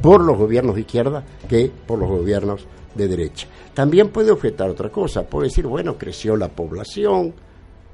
por 0.00 0.22
los 0.22 0.36
gobiernos 0.36 0.74
de 0.74 0.82
izquierda 0.82 1.24
que 1.48 1.70
por 1.86 1.98
los 1.98 2.08
gobiernos 2.08 2.66
de 2.94 3.08
derecha. 3.08 3.46
También 3.74 4.08
puede 4.08 4.30
objetar 4.30 4.68
otra 4.68 4.90
cosa, 4.90 5.22
puede 5.22 5.48
decir, 5.48 5.66
bueno, 5.66 5.96
creció 5.96 6.36
la 6.36 6.48
población, 6.48 7.32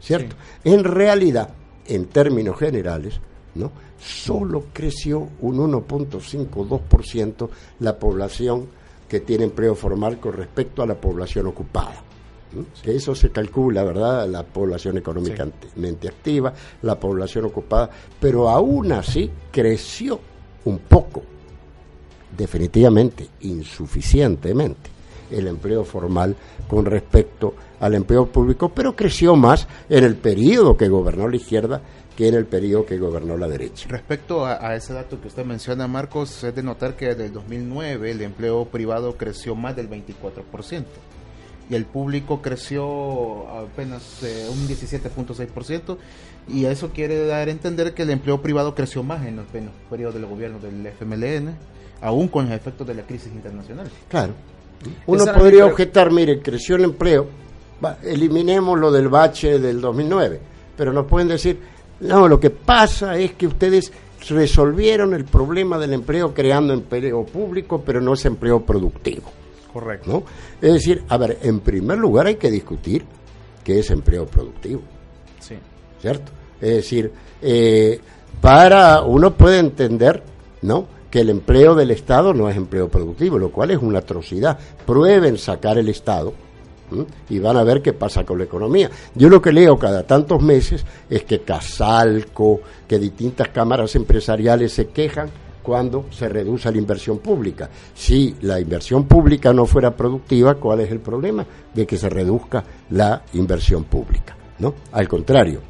¿cierto? 0.00 0.36
En 0.64 0.84
realidad, 0.84 1.50
en 1.86 2.06
términos 2.06 2.58
generales, 2.58 3.20
¿no? 3.54 3.72
Solo 3.98 4.66
creció 4.72 5.28
un 5.40 5.58
1.52% 5.58 7.48
la 7.80 7.98
población 7.98 8.66
que 9.08 9.20
tiene 9.20 9.44
empleo 9.44 9.74
formal 9.74 10.18
con 10.18 10.32
respecto 10.32 10.82
a 10.82 10.86
la 10.86 10.94
población 10.94 11.46
ocupada. 11.46 12.02
Que 12.82 12.96
eso 12.96 13.14
se 13.14 13.30
calcula, 13.30 13.84
¿verdad? 13.84 14.26
La 14.28 14.42
población 14.42 14.96
económicamente 14.96 16.08
activa, 16.08 16.54
la 16.82 16.98
población 16.98 17.46
ocupada, 17.46 17.90
pero 18.18 18.48
aún 18.48 18.92
así 18.92 19.30
creció 19.50 20.18
un 20.64 20.78
poco 20.78 21.22
definitivamente 22.36 23.28
insuficientemente 23.40 24.90
el 25.30 25.48
empleo 25.48 25.84
formal 25.84 26.36
con 26.68 26.84
respecto 26.84 27.54
al 27.80 27.94
empleo 27.94 28.26
público, 28.26 28.68
pero 28.68 28.94
creció 28.94 29.36
más 29.36 29.66
en 29.88 30.04
el 30.04 30.16
periodo 30.16 30.76
que 30.76 30.88
gobernó 30.88 31.28
la 31.28 31.36
izquierda 31.36 31.80
que 32.16 32.28
en 32.28 32.34
el 32.34 32.46
periodo 32.46 32.86
que 32.86 32.96
gobernó 32.98 33.36
la 33.36 33.46
derecha. 33.46 33.88
Respecto 33.90 34.46
a, 34.46 34.74
ese 34.74 34.94
dato 34.94 35.20
que 35.20 35.28
usted 35.28 35.44
menciona, 35.44 35.86
Marcos, 35.86 36.44
es 36.44 36.54
de 36.54 36.62
notar 36.62 36.96
que 36.96 37.08
desde 37.08 37.26
el 37.26 37.32
2009 37.32 38.10
el 38.10 38.22
empleo 38.22 38.64
privado 38.64 39.16
creció 39.16 39.54
más 39.54 39.76
del 39.76 39.90
24% 39.90 40.84
y 41.68 41.74
el 41.74 41.84
público 41.84 42.42
creció 42.42 43.48
apenas 43.48 44.22
eh, 44.22 44.48
un 44.50 44.68
17.6% 44.68 45.96
y 46.48 46.66
eso 46.66 46.90
quiere 46.90 47.26
dar 47.26 47.48
a 47.48 47.50
entender 47.50 47.92
que 47.94 48.02
el 48.02 48.10
empleo 48.10 48.40
privado 48.40 48.74
creció 48.74 49.02
más 49.02 49.26
en 49.26 49.38
el, 49.38 49.46
en 49.54 49.64
el 49.64 49.70
periodo 49.90 50.12
del 50.12 50.26
gobierno 50.26 50.58
del 50.58 50.86
FMLN 50.86 51.56
aún 52.00 52.28
con 52.28 52.46
los 52.46 52.54
efectos 52.54 52.86
de 52.86 52.94
la 52.94 53.02
crisis 53.02 53.32
internacional. 53.32 53.88
Claro. 54.08 54.34
Uno 55.06 55.24
podría 55.36 55.66
objetar, 55.66 56.12
mire, 56.12 56.40
creció 56.40 56.76
el 56.76 56.84
empleo, 56.84 57.26
eliminemos 58.02 58.78
lo 58.78 58.92
del 58.92 59.08
bache 59.08 59.58
del 59.58 59.80
2009, 59.80 60.40
pero 60.76 60.92
nos 60.92 61.06
pueden 61.06 61.28
decir, 61.28 61.58
no, 62.00 62.28
lo 62.28 62.38
que 62.38 62.50
pasa 62.50 63.16
es 63.16 63.32
que 63.32 63.46
ustedes 63.46 63.92
resolvieron 64.28 65.14
el 65.14 65.24
problema 65.24 65.78
del 65.78 65.94
empleo 65.94 66.34
creando 66.34 66.74
empleo 66.74 67.24
público, 67.24 67.82
pero 67.84 68.00
no 68.00 68.12
es 68.14 68.24
empleo 68.26 68.64
productivo. 68.64 69.30
Correcto. 69.76 70.10
¿no? 70.10 70.22
Es 70.66 70.72
decir, 70.72 71.04
a 71.06 71.18
ver, 71.18 71.38
en 71.42 71.60
primer 71.60 71.98
lugar 71.98 72.26
hay 72.26 72.36
que 72.36 72.50
discutir 72.50 73.04
qué 73.62 73.80
es 73.80 73.90
empleo 73.90 74.24
productivo. 74.24 74.80
Sí. 75.38 75.56
¿Cierto? 76.00 76.32
Es 76.62 76.76
decir, 76.76 77.12
eh, 77.42 78.00
para 78.40 79.02
uno 79.02 79.34
puede 79.34 79.58
entender, 79.58 80.22
¿no? 80.62 80.86
que 81.10 81.20
el 81.20 81.28
empleo 81.28 81.74
del 81.74 81.90
Estado 81.90 82.32
no 82.32 82.48
es 82.48 82.56
empleo 82.56 82.88
productivo, 82.88 83.38
lo 83.38 83.50
cual 83.50 83.70
es 83.70 83.78
una 83.82 83.98
atrocidad. 83.98 84.58
Prueben 84.86 85.36
sacar 85.36 85.76
el 85.76 85.90
Estado 85.90 86.32
y 87.28 87.38
van 87.38 87.58
a 87.58 87.64
ver 87.64 87.82
qué 87.82 87.92
pasa 87.92 88.24
con 88.24 88.38
la 88.38 88.44
economía. 88.44 88.90
Yo 89.14 89.28
lo 89.28 89.42
que 89.42 89.52
leo 89.52 89.78
cada 89.78 90.06
tantos 90.06 90.42
meses 90.42 90.86
es 91.10 91.24
que 91.24 91.40
Casalco, 91.40 92.60
que 92.88 92.98
distintas 92.98 93.48
cámaras 93.48 93.94
empresariales 93.94 94.72
se 94.72 94.86
quejan 94.86 95.28
cuando 95.66 96.04
se 96.12 96.28
reduce 96.28 96.70
la 96.70 96.78
inversión 96.78 97.18
pública. 97.18 97.68
Si 97.92 98.36
la 98.42 98.60
inversión 98.60 99.04
pública 99.06 99.52
no 99.52 99.66
fuera 99.66 99.90
productiva, 99.96 100.54
¿cuál 100.54 100.82
es 100.82 100.92
el 100.92 101.00
problema 101.00 101.44
de 101.74 101.84
que 101.84 101.96
se 101.96 102.08
reduzca 102.08 102.62
la 102.90 103.24
inversión 103.32 103.82
pública? 103.82 104.36
¿No? 104.60 104.74
Al 104.92 105.08
contrario, 105.08 105.60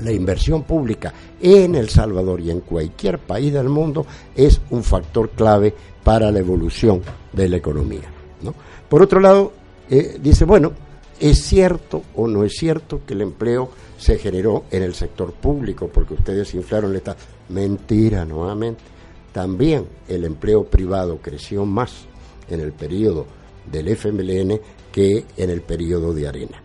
la 0.00 0.12
inversión 0.12 0.62
pública 0.62 1.12
en 1.40 1.74
El 1.74 1.88
Salvador 1.88 2.40
y 2.40 2.52
en 2.52 2.60
cualquier 2.60 3.18
país 3.18 3.52
del 3.52 3.68
mundo 3.68 4.06
es 4.36 4.60
un 4.70 4.84
factor 4.84 5.30
clave 5.30 5.74
para 6.04 6.30
la 6.30 6.38
evolución 6.38 7.02
de 7.32 7.48
la 7.48 7.56
economía. 7.56 8.12
¿no? 8.42 8.54
Por 8.88 9.02
otro 9.02 9.18
lado, 9.18 9.52
eh, 9.90 10.18
dice, 10.22 10.44
bueno, 10.44 10.70
¿es 11.18 11.42
cierto 11.42 12.04
o 12.14 12.28
no 12.28 12.44
es 12.44 12.52
cierto 12.52 13.00
que 13.04 13.14
el 13.14 13.22
empleo 13.22 13.70
se 13.98 14.18
generó 14.18 14.66
en 14.70 14.84
el 14.84 14.94
sector 14.94 15.32
público 15.32 15.90
porque 15.92 16.14
ustedes 16.14 16.54
inflaron 16.54 16.94
esta 16.94 17.16
mentira 17.48 18.24
nuevamente? 18.24 18.91
También 19.32 19.86
el 20.08 20.24
empleo 20.24 20.64
privado 20.64 21.18
creció 21.22 21.64
más 21.64 22.06
en 22.48 22.60
el 22.60 22.72
periodo 22.72 23.26
del 23.70 23.88
FMLN 23.88 24.60
que 24.90 25.24
en 25.36 25.50
el 25.50 25.62
periodo 25.62 26.12
de 26.12 26.28
Arena. 26.28 26.62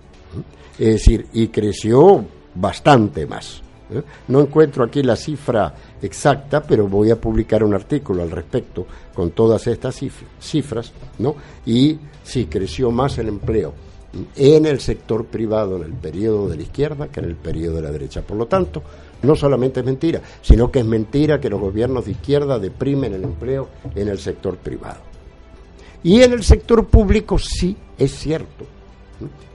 Es 0.78 0.88
decir, 0.88 1.28
y 1.34 1.48
creció 1.48 2.26
bastante 2.56 3.26
más. 3.26 3.62
¿eh? 3.92 4.02
No 4.28 4.42
encuentro 4.42 4.84
aquí 4.84 5.02
la 5.02 5.16
cifra 5.16 5.74
exacta, 6.02 6.62
pero 6.62 6.88
voy 6.88 7.10
a 7.12 7.20
publicar 7.20 7.64
un 7.64 7.74
artículo 7.74 8.22
al 8.22 8.32
respecto 8.32 8.86
con 9.14 9.32
todas 9.32 9.66
estas 9.68 10.00
cifras, 10.40 10.92
¿no? 11.20 11.36
Y 11.66 11.98
si 12.24 12.46
creció 12.46 12.92
más 12.92 13.18
el 13.18 13.30
empleo 13.30 13.74
en 14.36 14.66
el 14.66 14.80
sector 14.80 15.26
privado 15.26 15.78
en 15.78 15.84
el 15.84 15.94
periodo 15.94 16.50
de 16.50 16.58
la 16.58 16.62
izquierda 16.64 17.08
que 17.08 17.20
en 17.20 17.28
el 17.28 17.36
periodo 17.36 17.78
de 17.78 17.82
la 17.84 17.92
derecha. 17.92 18.22
Por 18.22 18.38
lo 18.38 18.48
tanto, 18.48 18.84
no 19.24 19.36
solamente 19.36 19.80
es 19.82 19.86
mentira, 19.86 20.22
sino 20.42 20.72
que 20.72 20.80
es 20.80 20.86
mentira 20.86 21.40
que 21.40 21.50
los 21.50 21.60
gobiernos 21.60 22.06
de 22.06 22.12
izquierda 22.12 22.60
deprimen 22.60 23.14
el 23.14 23.24
empleo 23.24 23.68
en 23.96 24.08
el 24.08 24.20
sector 24.20 24.58
privado. 24.58 25.00
Y 26.04 26.22
en 26.22 26.34
el 26.34 26.44
sector 26.44 26.86
público 26.86 27.38
sí 27.40 27.76
es 27.98 28.12
cierto 28.16 28.66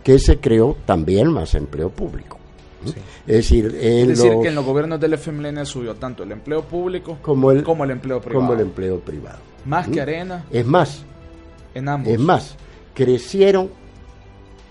que 0.03 0.19
se 0.19 0.39
creó 0.39 0.77
también 0.85 1.29
más 1.33 1.55
empleo 1.55 1.91
público. 1.91 2.39
Es 3.29 3.37
decir, 3.37 3.67
en 3.81 4.11
Es 4.11 4.19
decir, 4.19 4.33
los- 4.33 4.43
que 4.43 4.49
en 4.49 4.55
los 4.57 4.65
gobiernos 4.65 4.99
del 4.99 5.13
FMLN 5.15 5.65
subió 5.65 5.95
tanto 5.95 6.25
el 6.25 6.33
empleo 6.33 6.63
público 6.65 7.19
como 7.23 7.53
el, 7.53 7.63
como 7.63 7.85
el 7.85 7.93
empleo 7.93 8.21
privado. 8.21 8.41
como 8.41 8.55
el 8.55 8.61
empleo 8.67 8.99
privado. 8.99 9.39
Más 9.65 9.87
que 9.89 10.01
arena 10.01 10.45
Es 10.51 10.67
más, 10.67 11.05
en 11.77 11.89
ambos. 11.89 12.13
es 12.13 12.19
más, 12.19 12.57
crecieron 12.95 13.71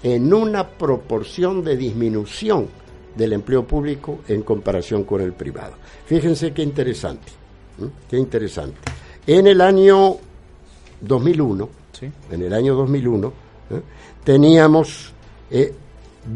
en 0.03 0.33
una 0.33 0.67
proporción 0.67 1.63
de 1.63 1.77
disminución 1.77 2.67
del 3.15 3.33
empleo 3.33 3.65
público 3.65 4.19
en 4.27 4.41
comparación 4.43 5.03
con 5.03 5.21
el 5.21 5.33
privado. 5.33 5.73
Fíjense 6.05 6.51
qué 6.53 6.61
interesante, 6.63 7.31
¿m? 7.79 7.89
qué 8.09 8.17
interesante. 8.17 8.77
En 9.27 9.45
el 9.47 9.61
año 9.61 10.15
2001, 11.01 11.69
Sí. 11.91 12.09
en 12.31 12.41
el 12.43 12.53
año 12.53 12.73
2001, 12.75 13.27
¿eh? 13.71 13.81
teníamos 14.23 15.11
eh, 15.49 15.73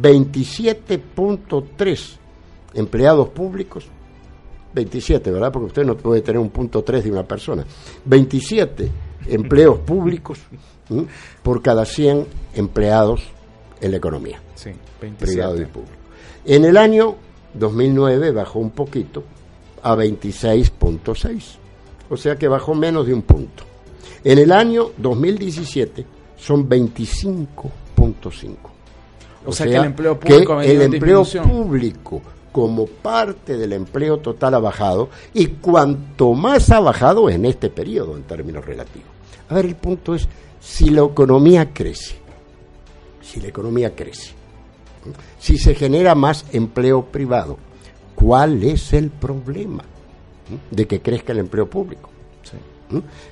27.3 0.01 2.17
empleados 2.73 3.29
públicos, 3.29 3.85
27, 4.73 5.31
¿verdad? 5.31 5.51
Porque 5.51 5.67
usted 5.67 5.85
no 5.85 5.95
puede 5.95 6.21
tener 6.21 6.39
un 6.39 6.49
punto 6.49 6.83
3 6.83 7.03
de 7.05 7.11
una 7.11 7.23
persona. 7.23 7.63
27 8.05 8.89
empleos 9.27 9.79
públicos 9.79 10.39
por 11.41 11.61
cada 11.61 11.85
100 11.85 12.27
empleados 12.55 13.21
en 13.81 13.91
la 13.91 13.97
economía, 13.97 14.41
Sí, 14.55 14.71
privado 15.19 15.55
y 15.55 15.59
27. 15.59 15.67
público. 15.67 16.04
En 16.45 16.63
el 16.63 16.77
año 16.77 17.15
2009 17.55 18.31
bajó 18.31 18.59
un 18.59 18.69
poquito 18.69 19.23
a 19.81 19.95
26.6, 19.95 21.43
o 22.09 22.17
sea 22.17 22.35
que 22.35 22.47
bajó 22.47 22.75
menos 22.75 23.07
de 23.07 23.13
un 23.13 23.23
punto. 23.23 23.63
En 24.23 24.37
el 24.37 24.51
año 24.51 24.91
2017 24.97 26.05
son 26.37 26.69
25.5. 26.69 28.55
O 29.45 29.51
sea 29.51 29.65
que 29.65 29.75
el 29.75 29.85
empleo 29.85 30.19
público 30.19 30.59
que 30.59 30.71
el 30.71 30.81
empleo 30.81 31.23
público 31.23 32.21
como 32.51 32.87
parte 32.87 33.57
del 33.57 33.73
empleo 33.73 34.17
total 34.17 34.53
ha 34.53 34.59
bajado 34.59 35.09
y 35.33 35.47
cuanto 35.47 36.33
más 36.33 36.69
ha 36.71 36.79
bajado 36.79 37.29
en 37.29 37.45
este 37.45 37.69
periodo 37.69 38.15
en 38.15 38.23
términos 38.23 38.65
relativos. 38.65 39.09
A 39.49 39.55
ver, 39.55 39.65
el 39.65 39.75
punto 39.75 40.15
es 40.15 40.27
si 40.61 40.89
la 40.89 41.03
economía 41.03 41.73
crece, 41.73 42.15
si 43.21 43.41
la 43.41 43.47
economía 43.47 43.95
crece. 43.95 44.44
Si 45.39 45.57
se 45.57 45.75
genera 45.75 46.15
más 46.15 46.45
empleo 46.51 47.05
privado, 47.05 47.57
¿cuál 48.15 48.63
es 48.63 48.93
el 48.93 49.09
problema 49.09 49.83
de 50.71 50.87
que 50.87 51.01
crezca 51.01 51.33
el 51.33 51.39
empleo 51.39 51.69
público? 51.69 52.09
Sí. 52.43 52.57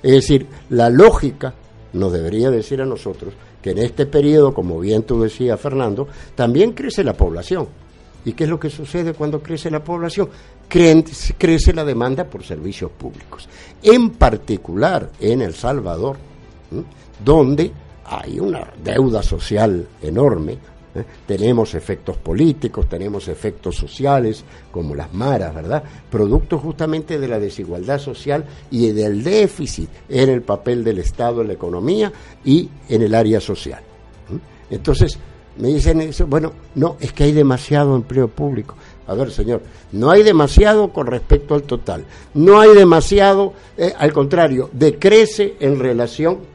Es 0.02 0.12
decir, 0.12 0.48
la 0.70 0.90
lógica 0.90 1.54
nos 1.94 2.12
debería 2.12 2.50
decir 2.50 2.82
a 2.82 2.86
nosotros 2.86 3.34
que 3.62 3.72
en 3.72 3.78
este 3.78 4.06
periodo, 4.06 4.54
como 4.54 4.80
bien 4.80 5.04
tú 5.04 5.22
decías, 5.22 5.60
Fernando, 5.60 6.08
también 6.36 6.72
crece 6.74 7.04
la 7.04 7.14
población. 7.14 7.68
¿Y 8.26 8.34
qué 8.34 8.46
es 8.46 8.50
lo 8.50 8.60
que 8.60 8.70
sucede 8.70 9.14
cuando 9.14 9.42
crece 9.44 9.70
la 9.70 9.84
población? 9.84 10.30
Cre- 10.70 11.36
crece 11.38 11.74
la 11.74 11.84
demanda 11.86 12.24
por 12.26 12.44
servicios 12.44 12.90
públicos. 12.92 13.48
En 13.82 14.12
particular 14.12 15.10
en 15.20 15.42
El 15.42 15.54
Salvador, 15.54 16.18
donde 17.24 17.72
hay 18.06 18.40
una 18.40 18.68
deuda 18.84 19.22
social 19.24 19.88
enorme, 20.02 20.58
¿eh? 20.96 21.04
tenemos 21.26 21.76
efectos 21.76 22.18
políticos, 22.18 22.88
tenemos 22.88 23.28
efectos 23.28 23.76
sociales, 23.76 24.44
como 24.72 24.96
las 24.96 25.14
maras, 25.14 25.54
¿verdad? 25.54 25.84
Producto 26.10 26.58
justamente 26.58 27.20
de 27.20 27.28
la 27.28 27.40
desigualdad 27.40 28.00
social 28.00 28.46
y 28.72 28.92
del 28.92 29.24
déficit 29.24 29.90
en 30.10 30.30
el 30.30 30.42
papel 30.42 30.84
del 30.84 31.00
Estado 31.00 31.42
en 31.42 31.48
la 31.48 31.54
economía 31.54 32.12
y 32.44 32.70
en 32.90 33.02
el 33.02 33.16
área 33.16 33.40
social. 33.40 33.82
Entonces, 34.70 35.20
me 35.58 35.68
dicen 35.68 36.02
eso, 36.02 36.26
bueno, 36.26 36.54
no, 36.76 36.98
es 37.00 37.14
que 37.14 37.26
hay 37.26 37.32
demasiado 37.32 37.96
empleo 37.96 38.28
público. 38.28 38.76
A 39.06 39.14
ver, 39.14 39.32
señor, 39.32 39.62
no 39.92 40.10
hay 40.10 40.24
demasiado 40.24 40.92
con 40.92 41.08
respecto 41.08 41.54
al 41.54 41.64
total. 41.64 42.06
No 42.34 42.60
hay 42.60 42.74
demasiado, 42.74 43.54
eh, 43.78 43.94
al 43.98 44.14
contrario, 44.14 44.70
decrece 44.74 45.56
en 45.60 45.80
relación 45.80 46.53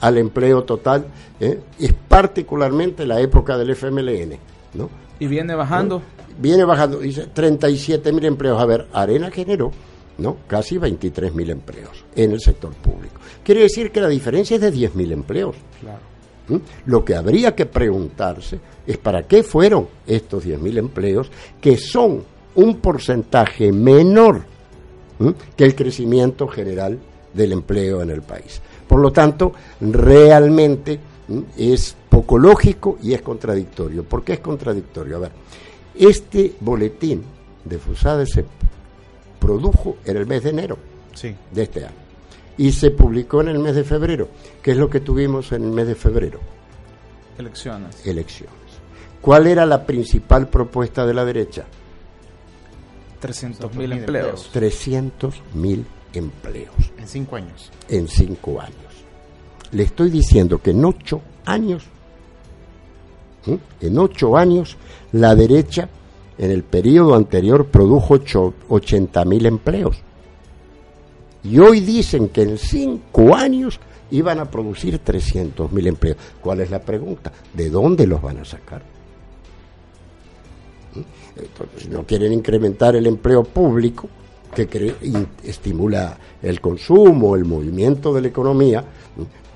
al 0.00 0.18
empleo 0.18 0.64
total. 0.64 1.06
¿eh? 1.40 1.60
Es 1.78 1.92
particularmente 1.92 3.06
la 3.06 3.20
época 3.20 3.56
del 3.58 3.70
FMLN, 3.70 4.38
¿no? 4.74 4.90
Y 5.18 5.26
viene 5.26 5.54
bajando. 5.54 6.02
Viene 6.38 6.64
bajando, 6.64 6.98
dice 6.98 7.28
37 7.32 8.12
mil 8.12 8.26
empleos. 8.26 8.60
A 8.60 8.66
ver, 8.66 8.86
Arena 8.92 9.30
generó 9.30 9.70
¿no? 10.18 10.36
casi 10.46 10.76
23 10.76 11.34
mil 11.34 11.50
empleos 11.50 12.04
en 12.14 12.32
el 12.32 12.40
sector 12.40 12.72
público. 12.74 13.20
Quiere 13.42 13.62
decir 13.62 13.90
que 13.90 14.00
la 14.00 14.08
diferencia 14.08 14.56
es 14.56 14.60
de 14.60 14.70
10 14.70 14.94
mil 14.94 15.12
empleos. 15.12 15.56
Claro. 15.80 16.00
¿Mm? 16.48 16.56
Lo 16.86 17.04
que 17.04 17.14
habría 17.14 17.54
que 17.54 17.66
preguntarse 17.66 18.60
es 18.86 18.98
para 18.98 19.26
qué 19.26 19.42
fueron 19.42 19.88
estos 20.06 20.44
10.000 20.44 20.78
empleos, 20.78 21.30
que 21.60 21.76
son 21.76 22.22
un 22.54 22.76
porcentaje 22.76 23.72
menor 23.72 24.42
¿m? 25.18 25.34
que 25.56 25.64
el 25.64 25.74
crecimiento 25.74 26.46
general 26.46 26.98
del 27.34 27.52
empleo 27.52 28.02
en 28.02 28.10
el 28.10 28.22
país. 28.22 28.60
Por 28.88 29.00
lo 29.00 29.12
tanto, 29.12 29.52
realmente 29.80 30.98
es 31.56 31.96
poco 32.08 32.38
lógico 32.38 32.98
y 33.02 33.14
es 33.14 33.22
contradictorio. 33.22 34.04
¿Por 34.04 34.22
qué 34.24 34.34
es 34.34 34.40
contradictorio? 34.40 35.16
A 35.16 35.20
ver, 35.20 35.32
este 35.94 36.54
boletín 36.60 37.22
de 37.64 37.78
FUSADE 37.78 38.26
se 38.26 38.44
produjo 39.40 39.96
en 40.04 40.16
el 40.16 40.26
mes 40.26 40.42
de 40.44 40.50
enero 40.50 40.78
Sí. 41.14 41.34
de 41.52 41.62
este 41.62 41.84
año 41.84 41.94
y 42.58 42.72
se 42.72 42.90
publicó 42.90 43.40
en 43.40 43.48
el 43.48 43.58
mes 43.58 43.74
de 43.74 43.84
febrero. 43.84 44.28
¿Qué 44.62 44.70
es 44.72 44.76
lo 44.76 44.88
que 44.88 45.00
tuvimos 45.00 45.50
en 45.52 45.64
el 45.64 45.70
mes 45.72 45.86
de 45.88 45.94
febrero? 45.94 46.38
Elecciones. 47.38 48.06
Elecciones. 48.06 48.54
¿Cuál 49.20 49.46
era 49.48 49.66
la 49.66 49.84
principal 49.84 50.48
propuesta 50.48 51.04
de 51.04 51.12
la 51.14 51.24
derecha? 51.24 51.64
300 53.20 53.74
mil 53.74 53.92
empleos. 53.92 54.50
300.000 54.54 55.84
empleos 56.16 56.74
En 56.98 57.06
cinco 57.08 57.36
años. 57.36 57.70
en 57.88 58.08
cinco 58.08 58.60
años. 58.60 58.74
Le 59.72 59.82
estoy 59.84 60.10
diciendo 60.10 60.58
que 60.62 60.70
en 60.70 60.84
ocho 60.84 61.20
años, 61.44 61.84
en 63.80 63.98
ocho 63.98 64.36
años, 64.36 64.76
la 65.12 65.34
derecha 65.34 65.88
en 66.38 66.50
el 66.50 66.62
periodo 66.64 67.14
anterior 67.14 67.66
produjo 67.66 68.14
ocho- 68.14 68.54
80.000 68.68 69.46
empleos. 69.46 69.96
Y 71.44 71.58
hoy 71.58 71.80
dicen 71.80 72.28
que 72.28 72.42
en 72.42 72.58
cinco 72.58 73.34
años 73.34 73.78
iban 74.10 74.38
a 74.40 74.50
producir 74.50 74.98
300.000 75.04 75.86
empleos. 75.86 76.16
¿Cuál 76.40 76.60
es 76.60 76.70
la 76.70 76.80
pregunta? 76.80 77.32
¿De 77.54 77.70
dónde 77.70 78.06
los 78.06 78.20
van 78.20 78.38
a 78.38 78.44
sacar? 78.44 78.82
Entonces, 81.36 81.82
si 81.82 81.88
no 81.88 82.04
quieren 82.04 82.32
incrementar 82.32 82.96
el 82.96 83.06
empleo 83.06 83.44
público, 83.44 84.08
que 84.64 84.94
estimula 85.44 86.16
el 86.42 86.60
consumo, 86.60 87.36
el 87.36 87.44
movimiento 87.44 88.12
de 88.14 88.22
la 88.22 88.28
economía, 88.28 88.82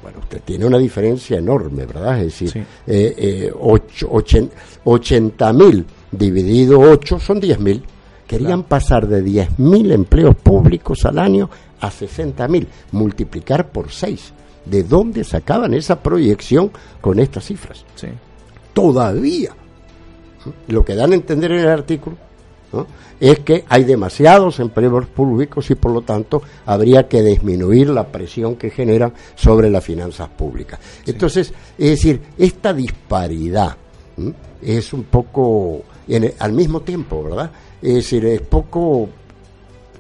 bueno, 0.03 0.19
usted 0.21 0.41
tiene 0.45 0.67
una 0.67 0.79
diferencia 0.79 1.39
enorme, 1.39 1.87
¿verdad? 1.87 2.19
Es 2.19 2.25
decir, 2.25 2.51
Sí. 2.51 2.59
eh, 2.87 3.15
eh, 3.17 3.53
ocho- 3.59 4.09
ochen- 4.13 4.51
80 4.85 5.53
mil 5.53 5.85
dividido 6.13 6.79
8 6.81 7.19
son 7.19 7.41
10 7.41 7.59
mil. 7.61 7.83
Querían 8.27 8.63
pasar 8.65 9.07
de 9.09 9.23
10 9.23 9.59
mil 9.59 9.91
empleos 9.93 10.37
públicos 10.37 11.05
al 11.05 11.19
año 11.19 11.51
a 11.81 11.91
60 11.91 12.47
mil, 12.49 12.67
multiplicar 12.93 13.71
por 13.71 13.91
6. 13.91 14.33
¿De 14.65 14.85
dónde 14.85 15.25
sacaban 15.25 15.75
esa 15.75 16.01
proyección 16.03 16.71
con 17.01 17.19
estas 17.19 17.45
cifras? 17.47 17.85
Sí. 17.95 18.09
todavía. 18.73 19.51
Lo 20.69 20.85
que 20.85 20.95
dan 20.95 21.13
a 21.13 21.17
entender 21.17 21.53
en 21.53 21.59
el 21.61 21.69
artículo 21.69 22.17
¿no? 22.73 22.87
es 23.19 23.41
que 23.41 23.65
hay 23.69 23.85
demasiados 23.85 24.61
empleos 24.61 25.07
públicos 25.07 25.71
y 25.71 25.75
por 25.75 25.93
lo 25.93 26.03
tanto 26.03 26.43
habría 26.67 27.09
que 27.09 27.23
disminuir 27.23 27.91
la 27.91 28.07
presión 28.07 28.57
que 28.57 28.71
generan 28.71 29.13
sobre 29.35 29.69
las 29.71 29.85
finanzas 29.85 30.29
públicas. 30.29 30.79
Entonces, 31.07 31.53
es 31.77 31.91
decir, 31.91 32.21
esta 32.39 32.73
disparidad 32.73 33.77
¿m? 34.17 34.33
es 34.63 34.93
un 34.93 35.05
poco, 35.05 35.83
en 36.09 36.25
el- 36.25 36.35
al 36.39 36.53
mismo 36.53 36.81
tiempo, 36.81 37.25
¿verdad? 37.25 37.51
Es 37.83 37.95
decir, 37.95 38.25
es 38.27 38.41
poco, 38.43 39.09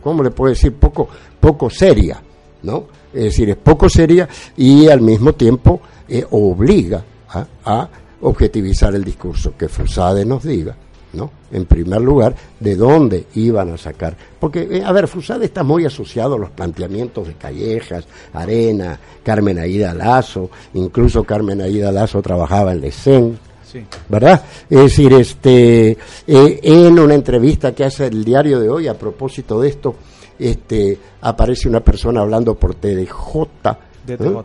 ¿cómo 0.02 0.22
le 0.22 0.30
puedo 0.30 0.50
decir? 0.50 0.74
Poco, 0.74 1.08
poco 1.40 1.68
seria, 1.70 2.22
¿no? 2.62 2.84
Es 3.12 3.24
decir, 3.24 3.50
es 3.50 3.56
poco 3.56 3.88
seria 3.88 4.28
y 4.56 4.86
al 4.88 5.00
mismo 5.00 5.32
tiempo 5.34 5.80
eh, 6.08 6.24
obliga 6.30 7.02
a, 7.28 7.46
a 7.64 7.88
objetivizar 8.22 8.94
el 8.94 9.02
discurso, 9.04 9.54
que 9.56 9.68
Fusade 9.68 10.24
nos 10.24 10.42
diga, 10.44 10.76
¿no? 11.12 11.30
En 11.50 11.64
primer 11.66 12.00
lugar, 12.00 12.34
de 12.58 12.76
dónde 12.76 13.26
iban 13.34 13.72
a 13.72 13.76
sacar. 13.76 14.16
Porque, 14.38 14.68
eh, 14.70 14.82
a 14.84 14.92
ver, 14.92 15.08
Fusade 15.08 15.44
está 15.46 15.62
muy 15.62 15.84
asociado 15.84 16.36
a 16.36 16.38
los 16.38 16.50
planteamientos 16.50 17.26
de 17.26 17.34
Callejas, 17.34 18.06
Arena, 18.32 18.98
Carmen 19.22 19.58
Aida 19.58 19.92
Lazo, 19.94 20.50
incluso 20.74 21.24
Carmen 21.24 21.60
Aida 21.60 21.90
Lazo 21.90 22.22
trabajaba 22.22 22.72
en 22.72 22.80
Lecén, 22.80 23.38
Sí. 23.70 23.84
¿verdad? 24.08 24.42
Es 24.68 24.78
decir, 24.78 25.12
este, 25.12 25.90
eh, 26.26 26.60
en 26.62 26.98
una 26.98 27.14
entrevista 27.14 27.72
que 27.72 27.84
hace 27.84 28.06
el 28.06 28.24
diario 28.24 28.58
de 28.58 28.68
hoy 28.68 28.88
a 28.88 28.94
propósito 28.98 29.60
de 29.60 29.68
esto, 29.68 29.94
este, 30.38 30.98
aparece 31.20 31.68
una 31.68 31.78
persona 31.80 32.20
hablando 32.20 32.54
por 32.56 32.74
TDJ. 32.74 33.46
¿eh? 33.64 33.76
DTJ. 34.16 34.44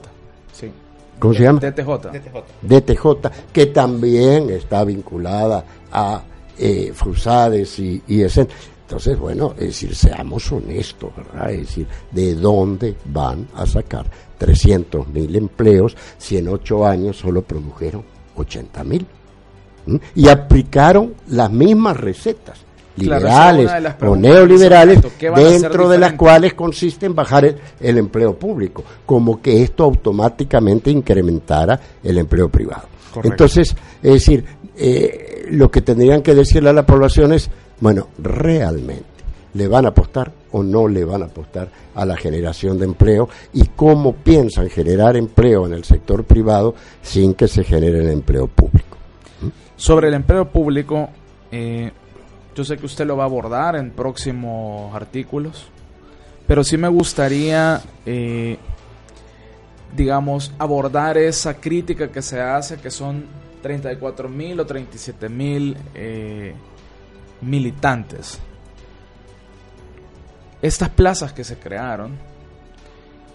Sí. 0.53 0.71
¿Cómo 1.17 1.33
se 1.33 1.43
llama? 1.43 1.59
DTJ. 1.59 1.89
DTJ, 2.61 3.05
que 3.51 3.65
también 3.67 4.49
está 4.51 4.83
vinculada 4.83 5.65
a 5.91 6.21
eh, 6.57 6.91
Frusades 6.93 7.79
y, 7.79 8.01
y 8.07 8.21
ESEN. 8.21 8.47
Entonces, 8.81 9.17
bueno, 9.17 9.53
es 9.57 9.67
decir, 9.67 9.95
seamos 9.95 10.51
honestos, 10.51 11.09
¿verdad? 11.15 11.51
Es 11.51 11.61
decir, 11.61 11.87
¿de 12.11 12.35
dónde 12.35 12.95
van 13.05 13.47
a 13.55 13.65
sacar 13.65 14.05
300 14.37 15.07
mil 15.07 15.35
empleos 15.35 15.97
si 16.17 16.37
en 16.37 16.49
ocho 16.49 16.85
años 16.85 17.17
solo 17.17 17.41
produjeron 17.41 18.03
80 18.35 18.83
mil? 18.83 19.05
¿Mm? 19.87 19.95
Y 20.15 20.27
aplicaron 20.27 21.15
las 21.27 21.51
mismas 21.51 21.97
recetas 21.97 22.65
Claro, 22.95 23.27
esa 23.27 23.49
es 23.49 23.57
liberales 23.57 23.95
o 24.01 24.15
neoliberales, 24.15 24.97
exacto, 24.97 25.17
¿qué 25.19 25.29
van 25.29 25.39
a 25.39 25.47
hacer 25.47 25.61
dentro 25.61 25.89
de 25.89 25.97
las 25.97 26.13
cuales 26.13 26.53
consiste 26.53 27.05
en 27.05 27.15
bajar 27.15 27.45
el, 27.45 27.57
el 27.81 27.97
empleo 27.97 28.37
público, 28.39 28.83
como 29.05 29.41
que 29.41 29.63
esto 29.63 29.83
automáticamente 29.83 30.89
incrementara 30.89 31.79
el 32.01 32.17
empleo 32.17 32.47
privado. 32.47 32.87
Correcto. 33.13 33.33
Entonces, 33.33 33.75
es 34.01 34.13
decir, 34.13 34.45
eh, 34.77 35.45
lo 35.51 35.69
que 35.71 35.81
tendrían 35.81 36.21
que 36.21 36.35
decirle 36.35 36.69
a 36.69 36.73
la 36.73 36.85
población 36.85 37.33
es, 37.33 37.49
bueno, 37.79 38.09
realmente, 38.17 39.05
¿le 39.53 39.67
van 39.67 39.85
a 39.85 39.89
apostar 39.89 40.31
o 40.51 40.63
no 40.63 40.87
le 40.87 41.05
van 41.05 41.21
a 41.21 41.25
apostar 41.25 41.69
a 41.93 42.05
la 42.05 42.17
generación 42.17 42.77
de 42.77 42.85
empleo? 42.85 43.29
¿Y 43.53 43.67
cómo 43.75 44.13
piensan 44.13 44.69
generar 44.69 45.15
empleo 45.15 45.65
en 45.65 45.73
el 45.73 45.83
sector 45.83 46.23
privado 46.23 46.75
sin 47.01 47.33
que 47.33 47.47
se 47.47 47.63
genere 47.63 47.99
el 47.99 48.09
empleo 48.09 48.47
público? 48.47 48.97
Sobre 49.77 50.07
el 50.07 50.13
empleo 50.13 50.49
público, 50.49 51.09
eh, 51.51 51.91
yo 52.55 52.63
sé 52.63 52.77
que 52.77 52.85
usted 52.85 53.05
lo 53.05 53.17
va 53.17 53.23
a 53.23 53.27
abordar 53.27 53.75
en 53.75 53.91
próximos 53.91 54.95
artículos, 54.95 55.67
pero 56.47 56.63
sí 56.63 56.77
me 56.77 56.87
gustaría, 56.87 57.81
eh, 58.05 58.57
digamos, 59.95 60.53
abordar 60.57 61.17
esa 61.17 61.55
crítica 61.55 62.09
que 62.09 62.21
se 62.21 62.39
hace, 62.39 62.77
que 62.77 62.91
son 62.91 63.25
34 63.65 64.29
mil 64.29 64.59
o 64.59 64.65
37 64.67 65.27
mil 65.27 65.75
eh, 65.95 66.53
militantes. 67.41 68.37
Estas 70.61 70.89
plazas 70.89 71.33
que 71.33 71.43
se 71.43 71.57
crearon 71.57 72.11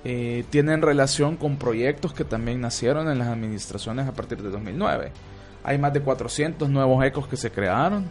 eh, 0.04 0.44
tienen 0.50 0.82
relación 0.82 1.36
con 1.36 1.56
proyectos 1.56 2.12
que 2.14 2.22
también 2.22 2.60
nacieron 2.60 3.10
en 3.10 3.18
las 3.18 3.26
administraciones 3.26 4.06
a 4.06 4.12
partir 4.12 4.40
de 4.40 4.50
2009. 4.50 5.10
Hay 5.64 5.78
más 5.78 5.92
de 5.92 6.00
400 6.00 6.70
nuevos 6.70 7.04
ecos 7.04 7.26
que 7.26 7.36
se 7.36 7.50
crearon, 7.50 8.04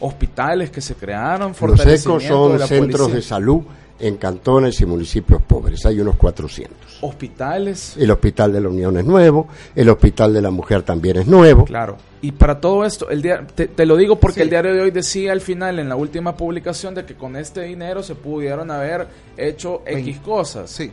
hospitales 0.00 0.72
que 0.72 0.80
se 0.80 0.96
crearon, 0.96 1.54
Los 1.60 1.86
ECOs 1.86 2.24
son 2.24 2.52
de 2.54 2.58
la 2.58 2.66
centros 2.66 3.02
policía, 3.02 3.14
de 3.14 3.22
salud 3.22 3.62
en 4.00 4.16
cantones 4.16 4.80
y 4.80 4.86
municipios 4.86 5.40
pobres. 5.42 5.84
Hay 5.86 6.00
unos 6.00 6.16
400. 6.16 6.98
hospitales, 7.00 7.96
El 7.98 8.10
Hospital 8.10 8.52
de 8.52 8.60
la 8.60 8.68
Unión 8.68 8.96
es 8.96 9.04
nuevo, 9.04 9.46
el 9.74 9.88
Hospital 9.90 10.32
de 10.32 10.40
la 10.42 10.50
Mujer 10.50 10.82
también 10.82 11.16
es 11.18 11.26
nuevo. 11.26 11.64
claro. 11.64 11.96
Y 12.22 12.32
para 12.32 12.58
todo 12.58 12.86
esto, 12.86 13.10
el 13.10 13.20
día, 13.20 13.46
te, 13.54 13.68
te 13.68 13.84
lo 13.84 13.96
digo 13.98 14.16
porque 14.18 14.36
Sí. 14.36 14.40
el 14.42 14.48
diario 14.50 14.72
de 14.72 14.80
hoy 14.80 14.90
decía 14.90 15.32
al 15.32 15.42
final, 15.42 15.78
en 15.78 15.90
la 15.90 15.96
última 15.96 16.34
publicación, 16.34 16.94
de 16.94 17.04
que 17.04 17.14
con 17.16 17.36
este 17.36 17.60
dinero 17.60 18.02
se 18.02 18.14
pudieron 18.14 18.70
haber 18.70 19.06
hecho 19.36 19.82
X 19.84 20.18
cosas. 20.20 20.70
Sí, 20.70 20.90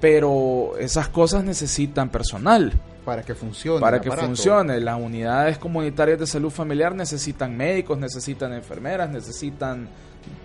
Pero 0.00 0.72
esas 0.78 1.08
cosas 1.08 1.44
necesitan 1.44 2.08
personal. 2.08 2.72
Para 3.08 3.22
que 3.22 3.34
funcione. 3.34 3.80
para 3.80 4.00
que 4.00 4.08
aparato. 4.08 4.26
funcione. 4.28 4.80
Las 4.80 5.00
unidades 5.00 5.56
comunitarias 5.58 6.18
de 6.18 6.26
salud 6.26 6.50
familiar 6.50 6.94
necesitan 6.94 7.56
médicos, 7.56 7.98
necesitan 7.98 8.52
enfermeras, 8.52 9.08
necesitan 9.10 9.88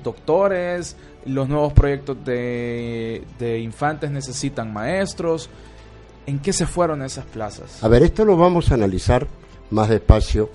doctores, 0.04 0.96
los 1.26 1.50
nuevos 1.50 1.74
proyectos 1.74 2.24
de, 2.24 3.24
de 3.40 3.60
infantes 3.60 4.12
necesitan 4.12 4.72
maestros. 4.72 5.50
¿En 6.26 6.40
qué 6.40 6.54
se 6.54 6.66
fueron 6.66 7.02
esas 7.02 7.26
plazas? 7.26 7.84
A 7.84 7.88
ver, 7.90 8.04
esto 8.04 8.24
lo 8.24 8.38
vamos 8.38 8.72
a 8.72 8.76
analizar 8.76 9.28
más 9.72 9.90
despacio 9.90 10.50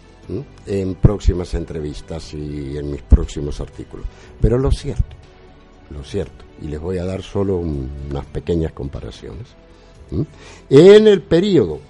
en 0.66 0.94
próximas 0.94 1.52
entrevistas 1.54 2.32
y 2.34 2.76
en 2.78 2.90
mis 2.90 3.02
próximos 3.02 3.60
artículos. 3.60 4.06
Pero 4.40 4.56
lo 4.58 4.70
cierto, 4.70 5.16
lo 5.90 6.02
cierto, 6.04 6.44
y 6.62 6.68
les 6.68 6.80
voy 6.80 6.96
a 6.98 7.04
dar 7.04 7.22
solo 7.22 7.56
un- 7.56 7.90
unas 8.10 8.24
pequeñas 8.26 8.72
comparaciones. 8.72 9.46
En 10.70 11.06
el 11.06 11.20
periodo. 11.22 11.80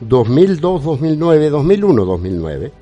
2002, 0.00 0.82
2009, 0.84 1.50
2001, 1.50 2.04
2009, 2.04 2.72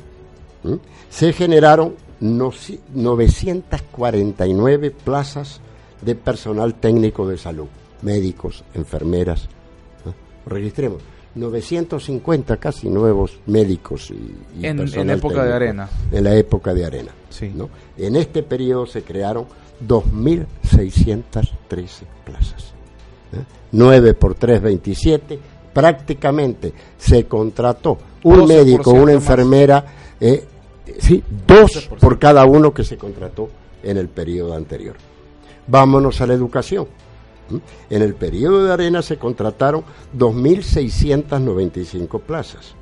¿m? 0.64 0.78
se 1.10 1.32
generaron 1.32 1.94
noci- 2.20 2.80
949 2.94 4.90
plazas 4.90 5.60
de 6.00 6.14
personal 6.14 6.74
técnico 6.74 7.26
de 7.28 7.36
salud, 7.38 7.66
médicos, 8.02 8.64
enfermeras, 8.74 9.48
¿no? 10.04 10.14
Registremos 10.46 11.02
950 11.34 12.56
casi 12.58 12.88
nuevos 12.90 13.38
médicos 13.46 14.10
y, 14.10 14.34
y 14.60 14.66
En- 14.66 14.80
en 14.80 15.10
época 15.10 15.44
de. 15.44 15.52
Arena. 15.52 15.88
En 16.10 16.24
la 16.24 16.34
época 16.34 16.74
de 16.74 16.84
arena. 16.84 17.12
Sí. 17.30 17.50
¿no? 17.54 17.70
En 17.96 18.16
este 18.16 18.42
periodo 18.42 18.86
se 18.86 19.02
crearon 19.02 19.46
2.613 19.86 22.04
plazas. 22.24 22.72
¿eh? 23.32 23.44
9 23.72 24.14
por 24.14 24.34
3, 24.34 24.60
27. 24.60 25.38
Prácticamente 25.72 26.72
se 26.98 27.26
contrató 27.26 27.98
un 28.24 28.40
12% 28.40 28.46
médico, 28.46 28.90
una 28.92 29.12
enfermera, 29.12 29.86
eh, 30.20 30.44
sí, 30.98 31.22
dos 31.46 31.88
por 32.00 32.18
cada 32.18 32.44
uno 32.44 32.74
que 32.74 32.82
se 32.84 32.96
contrató 32.96 33.48
en 33.82 33.96
el 33.96 34.08
periodo 34.08 34.54
anterior. 34.54 34.96
Vámonos 35.66 36.20
a 36.20 36.26
la 36.26 36.34
educación. 36.34 36.86
¿m? 37.50 37.60
En 37.90 38.02
el 38.02 38.14
periodo 38.14 38.62
de 38.64 38.72
Arena 38.72 39.02
se 39.02 39.16
contrataron 39.16 39.82
2.695 40.16 42.20
plazas. 42.20 42.76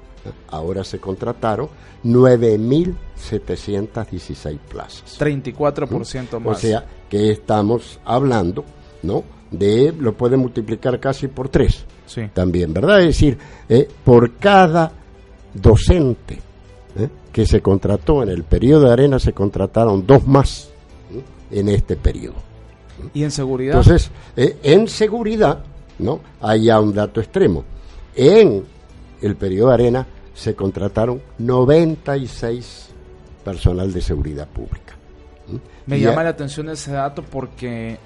Ahora 0.49 0.85
se 0.85 0.99
contrataron 0.99 1.71
9.716 2.05 4.59
plazas. 4.59 5.19
34% 5.19 6.41
más. 6.41 6.57
O 6.57 6.61
sea 6.61 6.85
que 7.09 7.31
estamos 7.31 8.01
hablando, 8.05 8.67
¿no? 9.03 9.25
De, 9.51 9.95
lo 9.99 10.13
pueden 10.15 10.41
multiplicar 10.41 11.01
casi 11.01 11.27
por 11.27 11.49
tres 11.49 11.87
sí. 12.11 12.23
también, 12.35 12.73
¿verdad? 12.73 13.01
Es 13.01 13.07
decir, 13.07 13.39
eh, 13.69 13.89
por 14.05 14.33
cada 14.37 14.91
docente 15.55 16.35
¿eh? 16.97 17.09
que 17.33 17.47
se 17.47 17.61
contrató 17.61 18.23
en 18.23 18.29
el 18.31 18.43
periodo 18.45 18.87
de 18.87 18.93
Arena 18.93 19.19
se 19.19 19.33
contrataron 19.33 20.07
dos 20.07 20.27
más 20.27 20.71
¿eh? 21.13 21.59
en 21.59 21.69
este 21.69 21.97
periodo. 21.97 22.37
Y 23.15 23.23
en 23.25 23.31
seguridad, 23.31 23.77
Entonces, 23.79 24.11
en 24.37 24.87
seguridad, 24.89 25.61
¿no? 26.01 26.21
Hay 26.43 26.65
ya 26.65 26.79
un 26.81 26.93
dato 26.93 27.21
extremo. 27.21 27.65
En 28.15 28.63
el 29.23 29.37
periodo 29.37 29.69
de 29.69 29.75
Arena 29.75 30.07
se 30.35 30.55
contrataron 30.55 31.21
96 31.39 32.89
personal 33.45 33.93
de 33.93 34.01
seguridad 34.03 34.47
pública. 34.49 34.95
Me 35.87 35.99
Y 35.99 36.03
llama 36.03 36.17
ya- 36.17 36.23
la 36.25 36.29
atención 36.31 36.69
ese 36.69 36.93
dato 36.93 37.23
porque, 37.23 37.99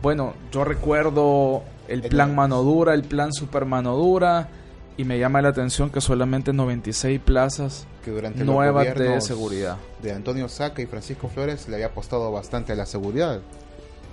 bueno, 0.00 0.34
yo 0.52 0.64
recuerdo 0.64 1.62
el 1.88 2.02
plan 2.02 2.34
mano 2.34 2.62
dura, 2.62 2.94
el 2.94 3.02
plan 3.02 3.32
super 3.32 3.64
mano 3.64 3.96
dura, 3.96 4.48
y 4.96 5.04
me 5.04 5.18
llama 5.18 5.42
la 5.42 5.48
atención 5.48 5.90
que 5.90 6.00
solamente 6.00 6.52
96 6.52 7.20
plazas 7.20 7.86
que 8.04 8.10
durante 8.10 8.44
nuevas 8.44 8.94
de 8.94 9.20
seguridad. 9.20 9.76
de 10.02 10.12
Antonio 10.12 10.48
Saca 10.48 10.82
y 10.82 10.86
Francisco 10.86 11.28
Flores 11.28 11.68
le 11.68 11.76
había 11.76 11.86
apostado 11.86 12.30
bastante 12.30 12.72
a 12.72 12.76
la 12.76 12.86
seguridad. 12.86 13.40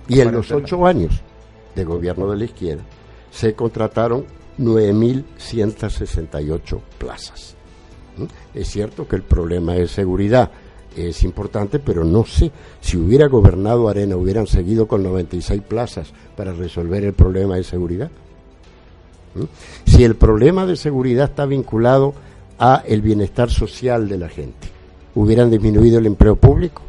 Y 0.08 0.20
en 0.20 0.32
los 0.32 0.50
ocho 0.50 0.86
años 0.86 1.20
de 1.74 1.84
gobierno 1.84 2.30
de 2.30 2.38
la 2.38 2.44
izquierda 2.44 2.82
se 3.30 3.54
contrataron 3.54 4.24
9.168 4.58 6.80
plazas. 6.98 7.54
¿Mm? 8.16 8.24
Es 8.54 8.68
cierto 8.68 9.08
que 9.08 9.16
el 9.16 9.22
problema 9.22 9.74
de 9.74 9.88
seguridad 9.88 10.50
es 10.96 11.22
importante, 11.24 11.78
pero 11.78 12.04
no 12.04 12.24
sé 12.24 12.50
si 12.80 12.96
hubiera 12.96 13.26
gobernado 13.26 13.88
Arena, 13.88 14.16
hubieran 14.16 14.46
seguido 14.46 14.86
con 14.86 15.02
96 15.02 15.62
plazas 15.62 16.12
para 16.36 16.52
resolver 16.52 17.04
el 17.04 17.12
problema 17.12 17.56
de 17.56 17.64
seguridad. 17.64 18.10
¿Mm? 19.34 19.90
Si 19.90 20.04
el 20.04 20.16
problema 20.16 20.66
de 20.66 20.76
seguridad 20.76 21.30
está 21.30 21.46
vinculado 21.46 22.14
a 22.58 22.82
el 22.86 23.02
bienestar 23.02 23.50
social 23.50 24.08
de 24.08 24.18
la 24.18 24.28
gente, 24.28 24.68
hubieran 25.14 25.50
disminuido 25.50 25.98
el 25.98 26.06
empleo 26.06 26.36
público, 26.36 26.82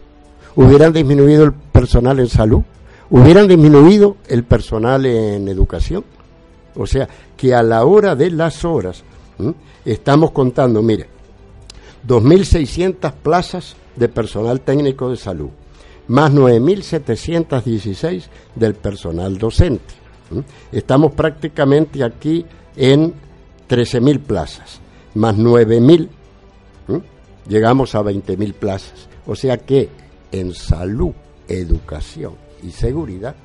hubieran 0.55 0.93
disminuido 0.93 1.45
el 1.45 1.53
personal 1.53 2.19
en 2.19 2.27
salud, 2.27 2.61
hubieran 3.09 3.47
disminuido 3.47 4.17
el 4.27 4.43
personal 4.43 5.05
en 5.05 5.47
educación. 5.47 6.03
O 6.75 6.87
sea, 6.87 7.07
que 7.37 7.53
a 7.53 7.61
la 7.61 7.85
hora 7.85 8.15
de 8.15 8.31
las 8.31 8.65
horas 8.65 9.03
estamos 9.85 10.31
contando, 10.31 10.81
mire, 10.81 11.12
2.600 12.07 13.13
plazas 13.13 13.75
de 13.95 14.09
personal 14.09 14.61
técnico 14.61 15.09
de 15.09 15.17
salud, 15.17 15.49
más 16.07 16.31
9.716 16.33 18.25
del 18.55 18.75
personal 18.75 19.37
docente. 19.37 19.93
Estamos 20.71 21.11
prácticamente 21.13 22.03
aquí 22.03 22.45
en 22.75 23.13
13.000 23.69 24.19
plazas, 24.19 24.79
más 25.13 25.35
9.000, 25.37 26.09
¿m? 26.89 27.01
llegamos 27.47 27.95
a 27.95 28.01
20.000 28.01 28.53
plazas. 28.53 29.07
O 29.25 29.35
sea 29.35 29.57
que 29.57 29.89
en 30.31 30.53
salud, 30.53 31.11
educación 31.47 32.33
y 32.61 32.71
seguridad 32.71 33.35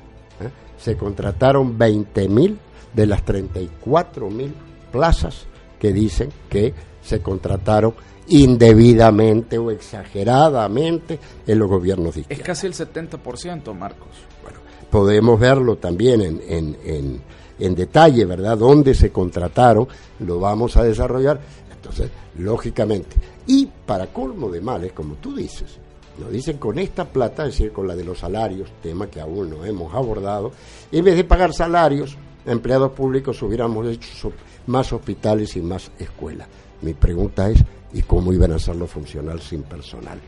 ¿eh? 0.41 0.49
se 0.77 0.97
contrataron 0.97 1.77
20.000 1.77 2.57
de 2.93 3.05
las 3.05 3.23
34.000 3.23 4.51
plazas 4.91 5.45
que 5.79 5.93
dicen 5.93 6.29
que 6.49 6.73
se 7.01 7.21
contrataron 7.21 7.93
indebidamente 8.29 9.57
o 9.57 9.71
exageradamente 9.71 11.19
en 11.45 11.59
los 11.59 11.69
gobiernos 11.69 12.15
de 12.15 12.25
Es 12.29 12.39
casi 12.39 12.67
el 12.67 12.73
70%, 12.73 13.73
Marcos. 13.73 14.09
Bueno, 14.43 14.59
podemos 14.89 15.39
verlo 15.39 15.77
también 15.77 16.21
en, 16.21 16.41
en, 16.47 16.77
en, 16.83 17.21
en 17.59 17.75
detalle, 17.75 18.25
¿verdad? 18.25 18.57
Dónde 18.57 18.93
se 18.93 19.11
contrataron, 19.11 19.87
lo 20.19 20.39
vamos 20.39 20.77
a 20.77 20.83
desarrollar. 20.83 21.39
Entonces, 21.71 22.09
lógicamente, 22.37 23.15
y 23.47 23.65
para 23.85 24.07
colmo 24.07 24.49
de 24.49 24.61
males, 24.61 24.91
como 24.91 25.15
tú 25.15 25.35
dices, 25.35 25.79
nos 26.19 26.31
dicen 26.31 26.57
con 26.57 26.77
esta 26.77 27.05
plata, 27.05 27.45
es 27.45 27.53
decir, 27.53 27.71
con 27.71 27.87
la 27.87 27.95
de 27.95 28.03
los 28.03 28.19
salarios, 28.19 28.69
tema 28.81 29.07
que 29.07 29.21
aún 29.21 29.49
no 29.49 29.65
hemos 29.65 29.93
abordado, 29.93 30.51
en 30.91 31.05
vez 31.05 31.15
de 31.15 31.23
pagar 31.23 31.53
salarios 31.53 32.17
a 32.45 32.51
empleados 32.51 32.91
públicos 32.91 33.41
hubiéramos 33.41 33.87
hecho 33.87 34.31
más 34.67 34.91
hospitales 34.91 35.55
y 35.55 35.61
más 35.61 35.91
escuelas. 35.97 36.47
Mi 36.81 36.93
pregunta 36.93 37.49
es, 37.49 37.63
¿y 37.93 38.01
cómo 38.03 38.31
iban 38.33 38.51
a 38.51 38.55
hacerlo 38.55 38.87
funcional 38.87 39.41
sin 39.41 39.63
personal? 39.63 40.19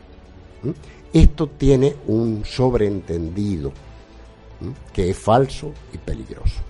¿Mm? 0.62 0.70
Esto 1.12 1.48
tiene 1.48 1.94
un 2.06 2.44
sobreentendido 2.44 3.70
¿Mm? 4.60 4.92
que 4.92 5.10
es 5.10 5.18
falso 5.18 5.72
y 5.92 5.98
peligroso. 5.98 6.60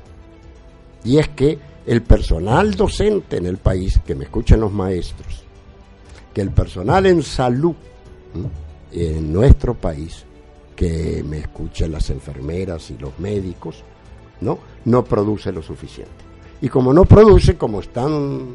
Y 1.04 1.18
es 1.18 1.28
que 1.30 1.58
el 1.86 2.02
personal 2.02 2.74
docente 2.74 3.38
en 3.38 3.46
el 3.46 3.58
país, 3.58 4.00
que 4.04 4.14
me 4.14 4.24
escuchen 4.24 4.60
los 4.60 4.72
maestros, 4.72 5.42
que 6.32 6.40
el 6.40 6.50
personal 6.50 7.06
en 7.06 7.22
salud 7.22 7.74
¿Mm? 8.34 8.46
en 8.92 9.32
nuestro 9.32 9.74
país, 9.74 10.24
que 10.76 11.22
me 11.28 11.38
escuchen 11.38 11.92
las 11.92 12.10
enfermeras 12.10 12.90
y 12.90 12.98
los 12.98 13.18
médicos, 13.18 13.84
¿no? 14.40 14.58
No 14.84 15.04
produce 15.04 15.52
lo 15.52 15.62
suficiente. 15.62 16.12
Y 16.60 16.68
como 16.68 16.92
no 16.92 17.04
produce, 17.04 17.56
como 17.56 17.80
están 17.80 18.54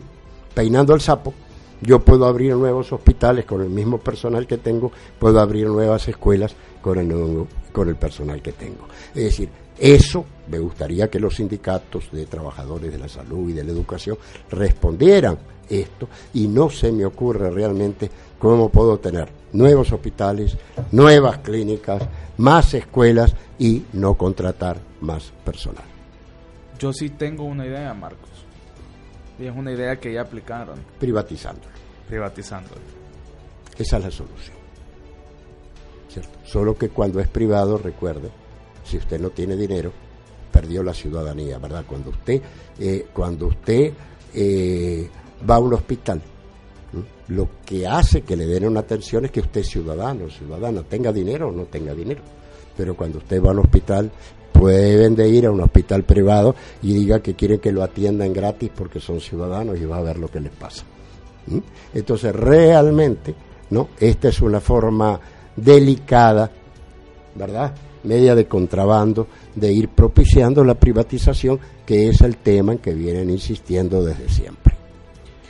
peinando 0.57 0.95
el 0.95 1.01
sapo, 1.01 1.35
yo 1.81 1.99
puedo 1.99 2.25
abrir 2.25 2.55
nuevos 2.55 2.91
hospitales 2.91 3.45
con 3.45 3.61
el 3.61 3.69
mismo 3.69 3.99
personal 3.99 4.47
que 4.47 4.57
tengo, 4.57 4.91
puedo 5.19 5.39
abrir 5.39 5.67
nuevas 5.67 6.07
escuelas 6.07 6.55
con 6.81 6.97
el, 6.97 7.45
con 7.71 7.87
el 7.87 7.95
personal 7.95 8.41
que 8.41 8.53
tengo. 8.53 8.87
Es 9.13 9.25
decir, 9.25 9.49
eso 9.77 10.25
me 10.49 10.57
gustaría 10.57 11.11
que 11.11 11.19
los 11.19 11.35
sindicatos 11.35 12.09
de 12.11 12.25
trabajadores 12.25 12.91
de 12.91 12.97
la 12.97 13.07
salud 13.07 13.47
y 13.51 13.53
de 13.53 13.63
la 13.63 13.71
educación 13.71 14.17
respondieran 14.49 15.37
esto 15.69 16.09
y 16.33 16.47
no 16.47 16.71
se 16.71 16.91
me 16.91 17.05
ocurre 17.05 17.51
realmente 17.51 18.09
cómo 18.39 18.69
puedo 18.69 18.97
tener 18.97 19.29
nuevos 19.53 19.91
hospitales, 19.91 20.57
nuevas 20.91 21.37
clínicas, 21.37 22.01
más 22.37 22.73
escuelas 22.73 23.35
y 23.59 23.83
no 23.93 24.15
contratar 24.15 24.79
más 25.01 25.31
personal. 25.45 25.85
Yo 26.79 26.91
sí 26.93 27.11
tengo 27.11 27.43
una 27.43 27.67
idea, 27.67 27.93
Marcos. 27.93 28.36
Y 29.39 29.45
es 29.45 29.55
una 29.55 29.71
idea 29.71 29.99
que 29.99 30.13
ya 30.13 30.21
aplicaron. 30.21 30.79
Privatizándolo. 30.99 31.69
Privatizándolo. 32.07 32.81
Esa 33.77 33.97
es 33.97 34.03
la 34.03 34.11
solución. 34.11 34.57
¿Cierto? 36.09 36.39
Solo 36.43 36.75
que 36.75 36.89
cuando 36.89 37.19
es 37.19 37.27
privado, 37.27 37.77
recuerde, 37.77 38.29
si 38.83 38.97
usted 38.97 39.19
no 39.19 39.29
tiene 39.29 39.55
dinero, 39.55 39.91
perdió 40.51 40.81
la 40.81 40.93
ciudadanía, 40.93 41.59
¿verdad? 41.59 41.85
Cuando 41.87 42.09
usted, 42.09 42.41
eh, 42.79 43.07
cuando 43.13 43.47
usted 43.47 43.93
eh, 44.33 45.09
va 45.47 45.55
a 45.55 45.59
un 45.59 45.73
hospital, 45.73 46.21
lo 47.27 47.49
que 47.65 47.85
hace 47.85 48.21
que 48.21 48.35
le 48.35 48.45
den 48.45 48.65
una 48.65 48.79
atención 48.79 49.25
es 49.25 49.31
que 49.31 49.41
usted 49.41 49.61
es 49.61 49.67
ciudadano, 49.67 50.29
ciudadana, 50.29 50.83
tenga 50.83 51.11
dinero 51.11 51.49
o 51.49 51.51
no 51.51 51.65
tenga 51.65 51.93
dinero. 51.93 52.21
Pero 52.75 52.95
cuando 52.95 53.17
usted 53.17 53.43
va 53.43 53.51
al 53.51 53.59
hospital, 53.59 54.11
pueden 54.57 55.15
de 55.15 55.29
ir 55.29 55.45
a 55.45 55.51
un 55.51 55.61
hospital 55.61 56.03
privado 56.03 56.55
y 56.81 56.93
diga 56.93 57.19
que 57.19 57.35
quiere 57.35 57.59
que 57.59 57.71
lo 57.71 57.83
atiendan 57.83 58.33
gratis 58.33 58.71
porque 58.75 58.99
son 58.99 59.19
ciudadanos 59.19 59.79
y 59.79 59.85
va 59.85 59.97
a 59.97 60.01
ver 60.01 60.17
lo 60.17 60.27
que 60.27 60.39
les 60.39 60.51
pasa. 60.51 60.83
¿Mm? 61.47 61.59
Entonces, 61.93 62.35
realmente, 62.35 63.35
¿no? 63.69 63.89
Esta 63.99 64.29
es 64.29 64.41
una 64.41 64.59
forma 64.59 65.19
delicada, 65.55 66.51
¿verdad? 67.35 67.73
Media 68.03 68.35
de 68.35 68.45
contrabando, 68.47 69.27
de 69.55 69.71
ir 69.71 69.89
propiciando 69.89 70.63
la 70.63 70.75
privatización, 70.75 71.59
que 71.85 72.09
es 72.09 72.21
el 72.21 72.37
tema 72.37 72.73
en 72.73 72.79
que 72.79 72.93
vienen 72.93 73.29
insistiendo 73.29 74.03
desde 74.03 74.29
siempre. 74.29 74.75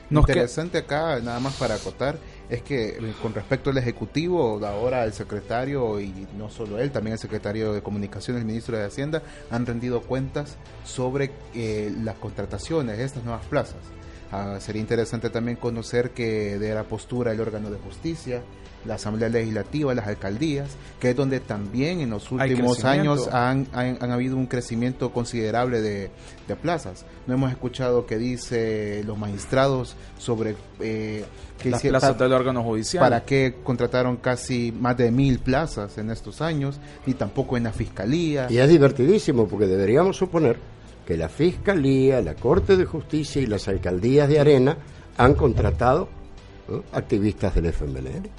Interesante 0.10 0.78
acá, 0.78 1.20
nada 1.20 1.39
más 1.39 1.56
para 1.56 1.76
acotar, 1.76 2.17
es 2.49 2.62
que 2.62 2.89
eh, 2.89 3.13
con 3.21 3.33
respecto 3.33 3.69
al 3.69 3.77
Ejecutivo, 3.77 4.65
ahora 4.65 5.03
el 5.03 5.13
secretario, 5.13 5.99
y 5.99 6.27
no 6.38 6.49
solo 6.49 6.79
él, 6.79 6.91
también 6.91 7.13
el 7.13 7.19
secretario 7.19 7.73
de 7.73 7.81
Comunicaciones, 7.81 8.41
el 8.41 8.47
ministro 8.47 8.77
de 8.77 8.86
Hacienda, 8.86 9.21
han 9.51 9.65
rendido 9.65 10.01
cuentas 10.01 10.57
sobre 10.83 11.31
eh, 11.53 11.93
las 12.03 12.15
contrataciones 12.15 12.97
de 12.97 13.03
estas 13.03 13.23
nuevas 13.23 13.45
plazas. 13.45 13.81
Ah, 14.31 14.57
sería 14.60 14.81
interesante 14.81 15.29
también 15.29 15.57
conocer 15.57 16.12
que 16.12 16.60
de 16.60 16.73
la 16.73 16.83
postura 16.83 17.31
el 17.31 17.39
órgano 17.39 17.69
de 17.69 17.77
justicia, 17.77 18.41
la 18.88 18.95
Asamblea 18.95 19.30
Legislativa, 19.30 19.93
las 19.93 20.08
alcaldías, 20.08 20.69
que 21.00 21.12
es 21.12 21.15
donde 21.15 21.39
también 21.39 22.00
en 22.00 22.10
los 22.10 22.32
últimos 22.32 22.86
años 22.86 23.28
han, 23.28 23.67
han, 23.73 24.12
habido 24.12 24.38
un 24.38 24.47
crecimiento 24.47 25.12
considerable 25.12 25.82
de, 25.82 26.10
de, 26.47 26.56
plazas. 26.56 27.06
No 27.28 27.34
hemos 27.34 27.52
escuchado 27.52 28.06
qué 28.06 28.17
dice 28.17 29.04
los 29.06 29.17
magistrados 29.17 29.95
sobre 30.17 30.56
eh, 30.80 31.26
que 31.62 31.69
las 31.69 31.82
plazas 31.82 32.17
del 32.17 32.34
órgano 32.34 32.63
judicial. 32.63 33.02
Para 33.02 33.23
qué 33.23 33.56
contrataron 33.63 34.17
casi 34.17 34.71
más 34.71 34.97
de 34.97 35.12
mil 35.12 35.39
plazas 35.39 35.97
en 35.97 36.10
estos 36.10 36.41
años, 36.41 36.80
ni 37.06 37.13
tampoco 37.13 37.58
en 37.58 37.63
la 37.63 37.73
fiscalía. 37.73 38.47
Y 38.50 38.58
es 38.58 38.69
divertidísimo 38.69 39.47
porque 39.47 39.67
deberíamos 39.67 40.17
suponer 40.17 40.58
que 41.06 41.17
la 41.17 41.30
fiscalía, 41.30 42.21
la 42.21 42.36
Corte 42.36 42.76
de 42.76 42.86
Justicia 42.86 43.41
y 43.41 43.45
las 43.45 43.67
alcaldías 43.67 44.28
de 44.28 44.39
Arena 44.39 44.78
han 45.17 45.34
contratado 45.34 46.10
activistas 46.91 47.56
del 47.56 47.67
FMLN. 47.67 48.30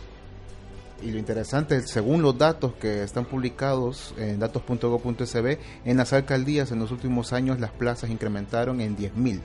Y 1.01 1.13
lo 1.13 1.19
interesante 1.19 1.77
es, 1.77 1.91
según 1.91 2.23
los 2.23 2.37
datos 2.37 2.75
que 2.75 3.03
están 3.03 3.25
publicados 3.25 4.15
en 4.19 4.41
datos.go.sb, 4.41 5.59
en 5.85 5.97
las 5.97 6.13
alcaldías 6.13 6.73
en 6.73 6.81
los 6.81 6.91
últimos 6.91 7.33
años 7.33 7.61
las 7.61 7.71
plazas 7.71 8.11
incrementaron 8.11 8.81
en 8.81 8.97
10.000. 8.97 9.41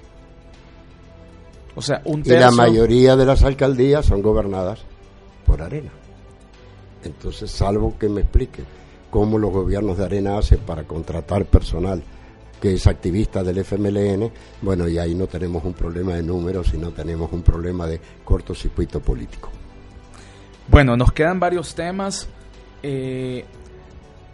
O 1.75 1.81
sea, 1.81 2.01
un 2.05 2.23
tercio... 2.23 2.37
Y 2.37 2.39
la 2.39 2.51
mayoría 2.51 3.15
de 3.15 3.25
las 3.25 3.43
alcaldías 3.43 4.05
son 4.05 4.21
gobernadas 4.21 4.79
por 5.45 5.61
Arena. 5.61 5.91
Entonces, 7.03 7.51
salvo 7.51 7.97
que 7.99 8.09
me 8.09 8.21
expliquen 8.21 8.65
cómo 9.09 9.37
los 9.37 9.51
gobiernos 9.51 9.97
de 9.97 10.05
Arena 10.05 10.37
hacen 10.37 10.59
para 10.59 10.85
contratar 10.85 11.45
personal 11.45 12.01
que 12.59 12.75
es 12.75 12.87
activista 12.87 13.43
del 13.43 13.57
FMLN, 13.57 14.31
bueno, 14.61 14.87
y 14.87 14.97
ahí 14.97 15.13
no 15.13 15.27
tenemos 15.27 15.65
un 15.65 15.73
problema 15.73 16.15
de 16.15 16.23
números, 16.23 16.67
sino 16.71 16.91
tenemos 16.91 17.29
un 17.33 17.41
problema 17.41 17.85
de 17.85 17.99
cortocircuito 18.23 19.01
político. 19.01 19.49
Bueno, 20.67 20.95
nos 20.97 21.11
quedan 21.11 21.39
varios 21.39 21.75
temas. 21.75 22.27
Eh, 22.81 23.45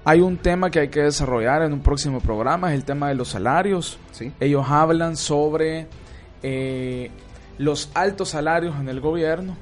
hay 0.05 0.21
un 0.21 0.37
tema 0.37 0.71
que 0.71 0.79
hay 0.79 0.89
que 0.89 1.01
desarrollar 1.01 1.63
en 1.63 1.73
un 1.73 1.81
próximo 1.81 2.19
programa, 2.19 2.71
es 2.71 2.75
el 2.75 2.85
tema 2.85 3.09
de 3.09 3.15
los 3.15 3.29
salarios. 3.29 3.99
Ellos 4.39 4.65
hablan 4.67 5.17
sobre 5.17 5.87
eh, 6.41 7.11
los 7.57 7.89
altos 7.93 8.29
salarios 8.29 8.75
en 8.79 8.89
el 8.89 9.01
gobierno 9.01 9.57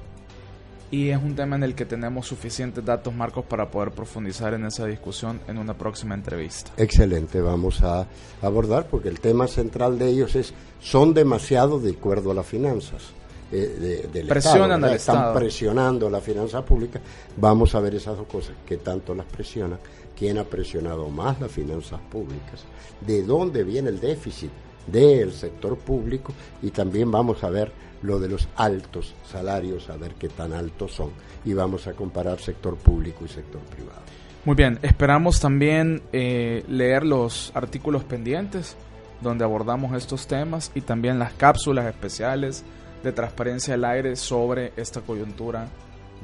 y 0.89 1.09
es 1.09 1.21
un 1.21 1.35
tema 1.35 1.55
en 1.57 1.63
el 1.63 1.75
que 1.75 1.85
tenemos 1.85 2.27
suficientes 2.27 2.83
datos, 2.83 3.13
Marcos, 3.13 3.45
para 3.45 3.69
poder 3.69 3.91
profundizar 3.91 4.53
en 4.53 4.65
esa 4.65 4.85
discusión 4.85 5.41
en 5.47 5.57
una 5.57 5.73
próxima 5.73 6.15
entrevista. 6.15 6.71
Excelente, 6.77 7.41
vamos 7.41 7.83
a 7.83 8.07
abordar 8.41 8.87
porque 8.87 9.09
el 9.09 9.19
tema 9.19 9.47
central 9.47 9.99
de 9.99 10.07
ellos 10.07 10.35
es 10.35 10.53
son 10.79 11.13
demasiado 11.13 11.79
de 11.79 11.91
acuerdo 11.91 12.31
a 12.31 12.33
las 12.35 12.45
finanzas. 12.45 13.11
Eh, 13.51 14.09
del 14.11 14.27
Presionan 14.27 14.83
Estado, 14.85 15.19
Están 15.19 15.33
presionando 15.33 16.09
la 16.09 16.19
finanza 16.19 16.63
pública. 16.65 16.99
Vamos 17.37 17.75
a 17.75 17.79
ver 17.79 17.95
esas 17.95 18.17
dos 18.17 18.27
cosas, 18.27 18.55
qué 18.65 18.77
tanto 18.77 19.15
las 19.15 19.25
presionan, 19.25 19.79
quién 20.17 20.37
ha 20.37 20.43
presionado 20.43 21.07
más 21.09 21.39
las 21.39 21.51
finanzas 21.51 21.99
públicas, 22.11 22.65
de 23.05 23.23
dónde 23.23 23.63
viene 23.63 23.89
el 23.89 23.99
déficit 23.99 24.51
del 24.85 25.31
sector 25.33 25.77
público 25.77 26.33
y 26.61 26.71
también 26.71 27.11
vamos 27.11 27.43
a 27.43 27.49
ver 27.49 27.71
lo 28.01 28.19
de 28.19 28.29
los 28.29 28.47
altos 28.55 29.15
salarios, 29.29 29.89
a 29.89 29.97
ver 29.97 30.15
qué 30.15 30.29
tan 30.29 30.53
altos 30.53 30.93
son 30.93 31.11
y 31.45 31.53
vamos 31.53 31.87
a 31.87 31.93
comparar 31.93 32.39
sector 32.39 32.75
público 32.75 33.25
y 33.25 33.27
sector 33.27 33.61
privado. 33.61 34.01
Muy 34.45 34.55
bien, 34.55 34.79
esperamos 34.81 35.39
también 35.39 36.03
eh, 36.13 36.63
leer 36.69 37.05
los 37.05 37.51
artículos 37.53 38.03
pendientes 38.03 38.77
donde 39.21 39.43
abordamos 39.43 39.95
estos 39.95 40.27
temas 40.27 40.71
y 40.75 40.81
también 40.81 41.19
las 41.19 41.33
cápsulas 41.33 41.85
especiales 41.87 42.63
de 43.03 43.11
transparencia 43.11 43.73
al 43.73 43.85
aire 43.85 44.15
sobre 44.15 44.73
esta 44.75 45.01
coyuntura 45.01 45.67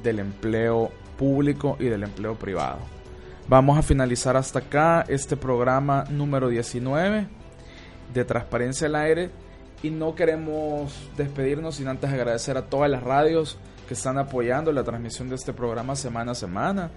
del 0.01 0.19
empleo 0.19 0.91
público 1.17 1.77
y 1.79 1.85
del 1.85 2.03
empleo 2.03 2.35
privado. 2.35 2.79
Vamos 3.47 3.77
a 3.77 3.81
finalizar 3.81 4.37
hasta 4.37 4.59
acá 4.59 5.05
este 5.07 5.35
programa 5.35 6.05
número 6.09 6.49
19 6.49 7.27
de 8.13 8.25
Transparencia 8.25 8.87
al 8.87 8.95
Aire 8.95 9.29
y 9.81 9.89
no 9.89 10.15
queremos 10.15 11.09
despedirnos 11.17 11.75
sin 11.75 11.89
antes 11.89 12.09
agradecer 12.09 12.57
a 12.57 12.63
todas 12.63 12.89
las 12.89 13.03
radios 13.03 13.57
que 13.87 13.95
están 13.95 14.17
apoyando 14.17 14.71
la 14.71 14.83
transmisión 14.83 15.27
de 15.27 15.35
este 15.35 15.51
programa 15.51 15.95
semana 15.95 16.31
a 16.31 16.35
semana. 16.35 16.89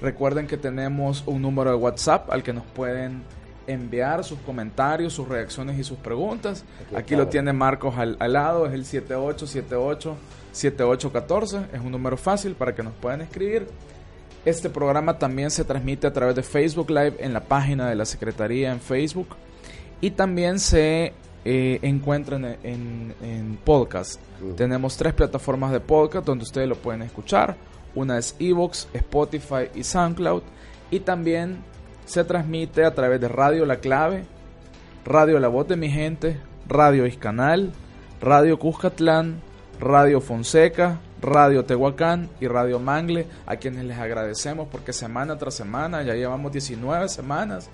Recuerden 0.00 0.46
que 0.46 0.58
tenemos 0.58 1.22
un 1.26 1.40
número 1.40 1.70
de 1.70 1.76
WhatsApp 1.76 2.30
al 2.30 2.42
que 2.42 2.52
nos 2.52 2.64
pueden 2.66 3.22
enviar 3.66 4.24
sus 4.24 4.38
comentarios, 4.40 5.12
sus 5.12 5.28
reacciones 5.28 5.78
y 5.78 5.84
sus 5.84 5.98
preguntas. 5.98 6.64
Aquí 6.94 7.16
lo 7.16 7.28
tiene 7.28 7.52
Marcos 7.52 7.96
al, 7.96 8.16
al 8.20 8.32
lado, 8.32 8.66
es 8.66 8.72
el 8.72 8.84
7878-7814. 10.52 11.66
Es 11.72 11.80
un 11.80 11.92
número 11.92 12.16
fácil 12.16 12.54
para 12.54 12.74
que 12.74 12.82
nos 12.82 12.94
puedan 12.94 13.20
escribir. 13.22 13.68
Este 14.44 14.70
programa 14.70 15.18
también 15.18 15.50
se 15.50 15.64
transmite 15.64 16.06
a 16.06 16.12
través 16.12 16.36
de 16.36 16.42
Facebook 16.42 16.88
Live 16.90 17.16
en 17.18 17.32
la 17.32 17.40
página 17.40 17.88
de 17.88 17.96
la 17.96 18.04
Secretaría 18.04 18.70
en 18.70 18.80
Facebook 18.80 19.28
y 20.00 20.12
también 20.12 20.60
se 20.60 21.12
eh, 21.44 21.78
encuentra 21.82 22.36
en, 22.36 22.44
en- 22.62 23.14
en 23.22 23.56
podcast. 23.64 24.20
Tenemos 24.56 24.96
tres 24.96 25.14
plataformas 25.14 25.72
de 25.72 25.80
podcast 25.80 26.26
donde 26.26 26.44
ustedes 26.44 26.68
lo 26.68 26.76
pueden 26.76 27.02
escuchar. 27.02 27.56
Una 27.94 28.18
es 28.18 28.36
Evox, 28.38 28.88
Spotify 28.92 29.68
y 29.74 29.82
SoundCloud. 29.82 30.42
Y 30.90 31.00
también 31.00 31.58
se 32.06 32.24
transmite 32.24 32.84
a 32.84 32.94
través 32.94 33.20
de 33.20 33.28
Radio 33.28 33.66
La 33.66 33.76
Clave, 33.76 34.24
Radio 35.04 35.38
La 35.38 35.48
Voz 35.48 35.68
de 35.68 35.76
Mi 35.76 35.90
Gente, 35.90 36.38
Radio 36.68 37.04
Iscanal, 37.06 37.72
Radio 38.20 38.58
Cuscatlán, 38.58 39.40
Radio 39.78 40.20
Fonseca, 40.20 41.00
Radio 41.20 41.64
Tehuacán 41.64 42.30
y 42.40 42.46
Radio 42.46 42.78
Mangle, 42.78 43.26
a 43.44 43.56
quienes 43.56 43.84
les 43.84 43.98
agradecemos 43.98 44.68
porque 44.70 44.92
semana 44.92 45.36
tras 45.36 45.54
semana, 45.54 46.02
ya 46.02 46.14
llevamos 46.14 46.52
19 46.52 47.08
semanas 47.08 47.68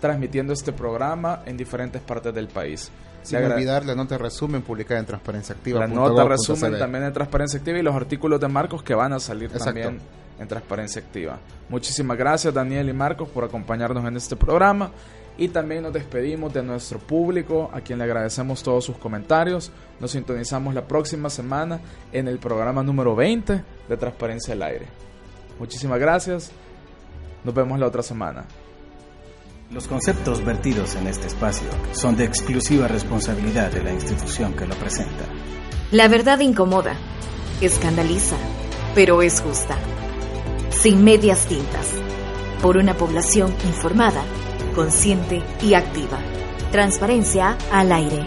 transmitiendo 0.00 0.52
este 0.52 0.72
programa 0.72 1.42
en 1.46 1.56
diferentes 1.56 2.00
partes 2.00 2.34
del 2.34 2.48
país. 2.48 2.90
Sin 3.22 3.38
olvidar 3.38 3.84
la 3.84 3.94
nota 3.94 4.18
resumen 4.18 4.62
publicada 4.62 4.98
en 4.98 5.06
Transparencia 5.06 5.54
Activa. 5.54 5.80
la 5.80 5.86
nota 5.86 6.24
resumen 6.24 6.76
también 6.78 7.04
en 7.04 7.12
Transparencia 7.12 7.58
Activa 7.58 7.78
y 7.78 7.82
los 7.82 7.94
artículos 7.94 8.40
de 8.40 8.48
Marcos 8.48 8.82
que 8.82 8.94
van 8.94 9.12
a 9.12 9.20
salir 9.20 9.44
Exacto. 9.44 9.66
también 9.66 10.00
en 10.42 10.48
Transparencia 10.48 11.00
Activa. 11.00 11.38
Muchísimas 11.68 12.18
gracias 12.18 12.52
Daniel 12.52 12.88
y 12.88 12.92
Marcos 12.92 13.28
por 13.28 13.44
acompañarnos 13.44 14.04
en 14.04 14.16
este 14.16 14.36
programa 14.36 14.90
y 15.38 15.48
también 15.48 15.82
nos 15.82 15.92
despedimos 15.92 16.52
de 16.52 16.62
nuestro 16.62 16.98
público 16.98 17.70
a 17.72 17.80
quien 17.80 17.98
le 17.98 18.04
agradecemos 18.04 18.62
todos 18.62 18.84
sus 18.84 18.98
comentarios. 18.98 19.70
Nos 19.98 20.10
sintonizamos 20.10 20.74
la 20.74 20.86
próxima 20.86 21.30
semana 21.30 21.80
en 22.12 22.28
el 22.28 22.38
programa 22.38 22.82
número 22.82 23.16
20 23.16 23.64
de 23.88 23.96
Transparencia 23.96 24.54
al 24.54 24.62
Aire. 24.62 24.86
Muchísimas 25.58 25.98
gracias. 25.98 26.50
Nos 27.44 27.54
vemos 27.54 27.78
la 27.78 27.86
otra 27.86 28.02
semana. 28.02 28.44
Los 29.70 29.88
conceptos 29.88 30.44
vertidos 30.44 30.96
en 30.96 31.06
este 31.06 31.28
espacio 31.28 31.68
son 31.92 32.14
de 32.14 32.24
exclusiva 32.24 32.88
responsabilidad 32.88 33.72
de 33.72 33.82
la 33.82 33.92
institución 33.92 34.52
que 34.52 34.66
lo 34.66 34.74
presenta. 34.74 35.24
La 35.90 36.08
verdad 36.08 36.40
incomoda, 36.40 36.94
escandaliza, 37.62 38.36
pero 38.94 39.22
es 39.22 39.40
justa. 39.40 39.78
Sin 40.72 41.04
medias 41.04 41.46
tintas. 41.46 41.92
Por 42.60 42.76
una 42.76 42.94
población 42.94 43.54
informada, 43.66 44.22
consciente 44.74 45.42
y 45.62 45.74
activa. 45.74 46.18
Transparencia 46.72 47.56
al 47.70 47.92
aire. 47.92 48.24